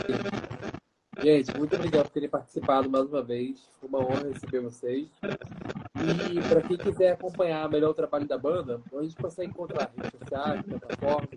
Gente, 1.20 1.56
muito 1.56 1.74
obrigado 1.74 2.04
por 2.04 2.12
terem 2.12 2.28
participado 2.28 2.88
mais 2.88 3.06
uma 3.06 3.22
vez. 3.22 3.68
Foi 3.80 3.88
uma 3.88 3.98
honra 3.98 4.28
receber 4.32 4.60
vocês. 4.60 5.08
E 6.30 6.40
para 6.48 6.62
quem 6.62 6.76
quiser 6.76 7.12
acompanhar 7.12 7.68
melhor 7.68 7.90
o 7.90 7.94
trabalho 7.94 8.26
da 8.26 8.38
banda, 8.38 8.80
a 8.92 9.02
gente 9.02 9.16
consegue 9.16 9.50
encontrar 9.50 9.90
redes 9.96 10.18
sociais, 10.18 10.62
plataformas, 10.62 11.28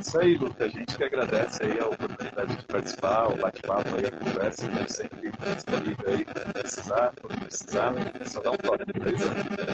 isso 0.00 0.18
aí, 0.18 0.36
Luca. 0.36 0.64
A 0.64 0.68
gente 0.68 0.96
que 0.96 1.04
agradece 1.04 1.62
aí 1.62 1.78
a 1.78 1.86
oportunidade 1.86 2.56
de 2.56 2.64
participar, 2.64 3.32
o 3.32 3.36
bate-papo 3.36 3.96
aí, 3.96 4.06
a 4.06 4.10
conversa. 4.10 4.72
Gente 4.72 4.92
sempre 4.92 5.32
disponível 5.54 6.08
aí 6.08 6.24
quando 6.24 6.52
precisar, 6.52 7.12
quando 7.20 7.40
precisar. 7.40 7.94
Só 8.26 8.40
dá 8.40 8.50
um 8.50 8.56
toque, 8.56 8.92
beleza? 8.92 9.30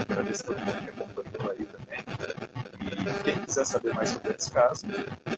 Agradeço 0.08 0.44
todo 0.44 0.58
mundo 0.58 0.82
que 0.82 0.90
acompanhou 0.90 1.50
aí 1.52 1.66
também. 1.66 2.35
Quem 3.24 3.38
quiser 3.44 3.64
saber 3.64 3.94
mais 3.94 4.10
sobre 4.10 4.34
esse 4.34 4.50
caso, 4.50 4.86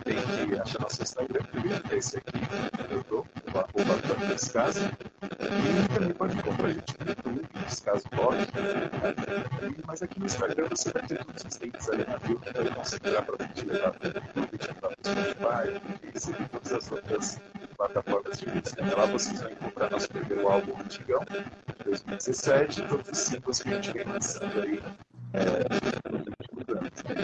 tem 0.05 0.17
que 0.17 0.61
achar 0.61 0.81
nosso 0.81 1.03
Instagram, 1.03 1.43
que 1.87 1.95
é 1.95 1.99
esse 1.99 2.17
aqui, 2.17 2.41
eu 2.91 3.05
dou, 3.05 3.27
o 3.55 3.59
arroba 3.59 4.27
desse 4.27 4.51
caso. 4.51 4.81
E 5.41 5.95
também 5.95 6.15
pode 6.15 6.37
encontrar 6.37 6.67
a 6.67 6.73
gente 6.73 6.97
no 7.01 7.09
YouTube, 7.11 7.49
nesse 7.63 7.83
caso 7.83 8.05
blog. 8.11 8.37
Mas 9.87 10.03
aqui 10.03 10.19
no 10.19 10.27
Instagram 10.27 10.69
você 10.71 10.91
vai 10.91 11.07
ter 11.07 11.25
todos 11.25 11.45
os 11.45 11.57
links 11.57 11.89
ali 11.91 12.07
na 12.07 12.19
bio, 12.19 12.41
que 12.41 12.53
vai 12.53 12.75
conseguir 12.75 13.23
para 13.23 13.49
te 13.49 13.65
levar 13.67 13.93
para 13.93 14.09
o 14.09 14.13
YouTube, 14.13 14.59
levar 14.61 14.75
para 14.75 14.91
o 14.91 14.95
Spotify, 15.05 16.43
e 16.43 16.49
todas 16.49 16.73
as 16.73 16.93
outras 16.93 17.41
plataformas 17.77 18.39
de 18.39 18.47
música. 18.49 18.97
Lá 18.97 19.07
vocês 19.07 19.41
vão 19.41 19.51
encontrar 19.51 19.91
nosso 19.91 20.09
primeiro 20.09 20.49
álbum 20.49 20.81
antigão, 20.81 21.21
2017, 21.85 22.83
todos 22.83 23.09
os 23.11 23.19
singles 23.19 23.63
que 23.63 23.69
a 23.69 23.75
gente 23.75 23.93
vem 23.93 24.05
lançando 24.05 24.63
aí. 24.63 24.83
É, 25.35 26.38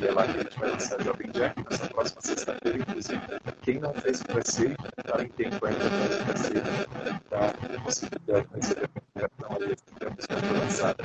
é 0.02 0.12
lá 0.12 0.26
que 0.26 0.38
a 0.38 0.42
gente 0.42 0.58
vai 0.58 0.70
lançar 0.70 1.02
Jovem 1.02 1.30
Jack 1.30 1.64
nessa 1.70 1.86
próxima 1.88 2.20
sexta-feira, 2.20 2.78
inclusive. 2.78 3.20
Quem 3.62 3.78
não 3.78 3.94
fez 3.94 4.20
o 4.20 4.24
preceito, 4.24 4.84
está 4.98 5.22
em 5.22 5.28
tempo 5.28 5.66
ainda 5.66 5.78
para 5.78 6.22
o 6.22 6.26
preceito, 6.26 7.28
para 7.28 7.80
conseguir 7.80 8.20
receber 8.54 8.90
a 9.14 9.20
cartão 9.20 9.56
ali 9.56 9.76
que 9.76 10.06
a 10.06 10.10
música 10.10 10.36
foi 10.36 10.58
lançada. 10.58 11.04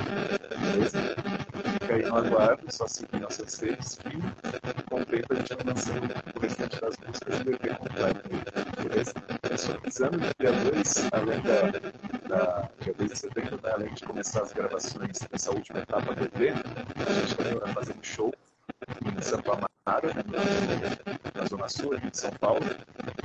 Beleza? 0.59 0.99
Fica 1.81 1.95
aí 1.95 2.05
no 2.05 2.17
aguardo, 2.17 2.73
só 2.73 2.87
seguir 2.87 3.19
nossas 3.19 3.59
redes 3.59 3.99
e 4.05 4.83
com 4.89 5.01
o 5.01 5.05
tempo 5.05 5.33
a 5.33 5.35
gente 5.35 5.55
vai 5.55 5.65
lançando 5.65 6.13
o 6.35 6.39
restante 6.39 6.81
das 6.81 6.95
músicas 7.05 7.39
do 7.39 7.51
EP 7.51 7.77
completo. 7.77 8.29
Beleza? 8.83 9.13
É 9.49 9.57
só 9.57 9.73
avisando 9.73 10.19
que 10.19 10.33
dia 10.39 10.51
2, 10.51 11.09
além 11.11 11.41
da, 11.41 12.35
da 12.35 12.69
dia 12.81 12.93
2 12.93 13.11
de 13.11 13.17
setembro, 13.17 13.59
né, 13.63 13.71
além 13.73 13.93
de 13.93 14.03
começar 14.03 14.41
as 14.41 14.53
gravações 14.53 15.19
dessa 15.31 15.51
última 15.51 15.79
etapa 15.79 16.15
do 16.15 16.25
EP, 16.25 16.55
a 17.07 17.13
gente 17.13 17.59
vai 17.59 17.73
fazer 17.73 17.93
um 17.93 18.03
show 18.03 18.33
em 18.87 19.21
Santo 19.21 19.51
Amaro, 19.51 20.07
né, 20.07 21.47
Zona 21.49 21.69
Sul, 21.69 21.93
aqui 21.95 22.11
de 22.11 22.17
São 22.17 22.31
Paulo. 22.31 22.61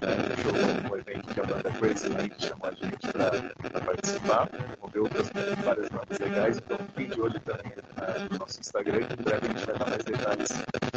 É, 0.03 0.09
um 0.09 0.37
show, 0.43 0.91
um 0.93 0.97
evento 0.97 1.35
que 1.35 1.41
a 1.41 1.45
banda 1.45 1.71
Crazy 1.73 2.09
Link 2.09 2.43
chamou 2.43 2.67
a 2.67 2.73
gente 2.73 3.07
para 3.13 3.81
participar. 3.81 4.49
Vamos 4.81 4.93
ver 4.93 5.01
outras 5.01 5.31
várias 5.65 5.89
bandas 5.89 6.19
legais, 6.19 6.59
então 6.59 6.79
fiquem 6.79 7.09
de 7.09 7.21
olho 7.21 7.41
também 7.41 7.73
né, 7.77 8.29
no 8.31 8.39
nosso 8.39 8.61
Instagram, 8.61 9.07
que 9.07 9.13
em 9.13 9.23
breve 9.23 9.47
a 9.47 9.51
gente 9.51 9.67
vai 9.67 9.79
dar 9.79 9.91
mais 9.91 10.05
detalhes 10.05 10.49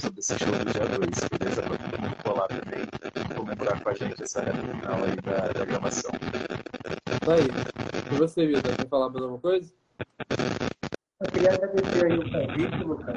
sobre 0.01 0.19
esse 0.19 0.39
show 0.39 0.51
do 0.51 0.71
dia 0.71 0.87
2, 0.87 1.39
beleza? 1.39 1.61
Para 1.61 1.77
todo 1.77 2.01
mundo 2.01 2.15
colar 2.23 2.47
também 2.47 2.83
e 2.83 3.35
comemorar 3.35 3.83
com 3.83 3.89
a 3.89 3.93
gente 3.93 4.23
essa 4.23 4.41
reta 4.41 4.61
final 4.61 5.03
aí 5.03 5.15
da, 5.17 5.53
da 5.53 5.65
gravação. 5.65 6.11
Tá 7.25 7.33
aí. 7.33 7.47
E 8.11 8.15
você, 8.15 8.47
Vitor, 8.47 8.75
quer 8.75 8.87
falar 8.87 9.09
mais 9.09 9.21
alguma 9.21 9.39
coisa? 9.39 9.71
Eu 11.19 11.31
queria 11.31 11.51
agradecer 11.51 12.05
aí 12.05 12.19
o 12.19 12.31
convite, 12.31 12.83
Lucas. 12.83 13.15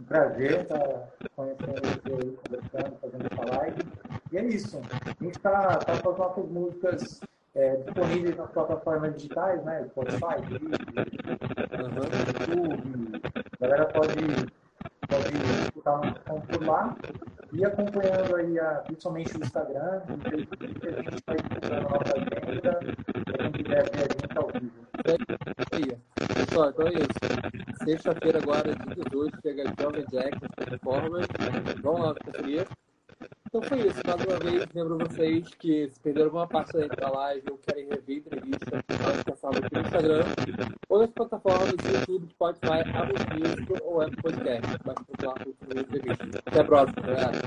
Um 0.00 0.04
prazer 0.04 0.62
estar 0.62 1.08
conhecendo 1.36 1.80
você 1.80 2.12
aí, 2.12 2.36
conversando, 2.42 2.96
fazendo 3.00 3.26
essa 3.30 3.56
live. 3.56 3.82
E 4.32 4.36
é 4.36 4.44
isso. 4.46 4.82
A 5.04 5.24
gente 5.24 5.36
está 5.36 5.78
tá 5.78 6.02
com 6.02 6.10
as 6.10 6.18
nossas 6.18 6.48
músicas 6.48 7.20
é, 7.54 7.76
disponíveis 7.76 8.36
nas 8.36 8.50
plataformas 8.50 9.14
digitais, 9.14 9.64
né? 9.64 9.86
Spotify, 9.90 10.42
YouTube. 12.40 13.22
A 13.60 13.66
galera 13.66 13.86
pode, 13.86 14.16
pode 15.08 15.36
escutar 15.62 16.00
um 16.00 16.14
som 16.26 16.40
por 16.40 16.66
lá. 16.66 16.96
E 17.52 17.64
acompanhando 17.64 18.34
aí, 18.34 18.58
a, 18.58 18.74
principalmente 18.86 19.36
o 19.36 19.40
Instagram, 19.40 20.00
Facebook, 20.28 20.88
a 20.88 21.00
gente 21.00 21.22
vai 21.24 21.36
divulgando 21.36 21.76
a 21.76 21.90
nossa 21.90 22.12
agenda. 22.16 22.80
Quem 23.38 23.52
quiser 23.52 23.84
ver 23.92 24.02
a 24.02 24.08
gente 24.12 24.36
ao 24.36 24.48
vivo. 24.48 24.95
Pessoal, 26.34 26.70
então 26.70 26.88
é 26.88 26.92
isso. 26.94 27.84
Sexta-feira 27.84 28.38
agora, 28.42 28.74
dia 28.74 29.04
18, 29.04 29.40
chega 29.40 29.72
Jovem 29.80 30.04
Jack 30.10 30.38
plataformas. 30.56 31.26
Vamos 31.80 32.00
lá 32.00 32.14
conferir. 32.14 32.66
Então 33.46 33.62
foi 33.62 33.86
isso. 33.86 34.00
Mais 34.04 34.24
uma 34.24 34.38
vez, 34.38 34.66
lembro 34.74 34.98
vocês 34.98 35.48
que 35.60 35.88
se 35.88 36.00
perderam 36.00 36.26
alguma 36.26 36.48
parte 36.48 36.72
da 36.72 37.08
live 37.08 37.50
ou 37.50 37.58
querem 37.58 37.88
rever 37.88 38.16
a 38.16 38.36
entrevista, 38.36 38.84
pode 39.04 39.24
passar 39.24 39.50
no 39.52 39.80
Instagram 39.80 40.24
ou 40.88 40.98
nas 40.98 41.10
plataformas 41.10 41.70
YouTube, 41.70 42.28
Spotify, 42.30 42.80
Apple 42.92 43.38
Music 43.38 43.82
ou 43.82 44.00
Apple 44.00 44.22
Podcast. 44.22 44.78
Basta 44.84 45.04
procurar 45.04 45.46
entrevista. 45.78 46.42
Até 46.46 46.60
a 46.60 46.64
próxima, 46.64 47.02
galera. 47.02 47.42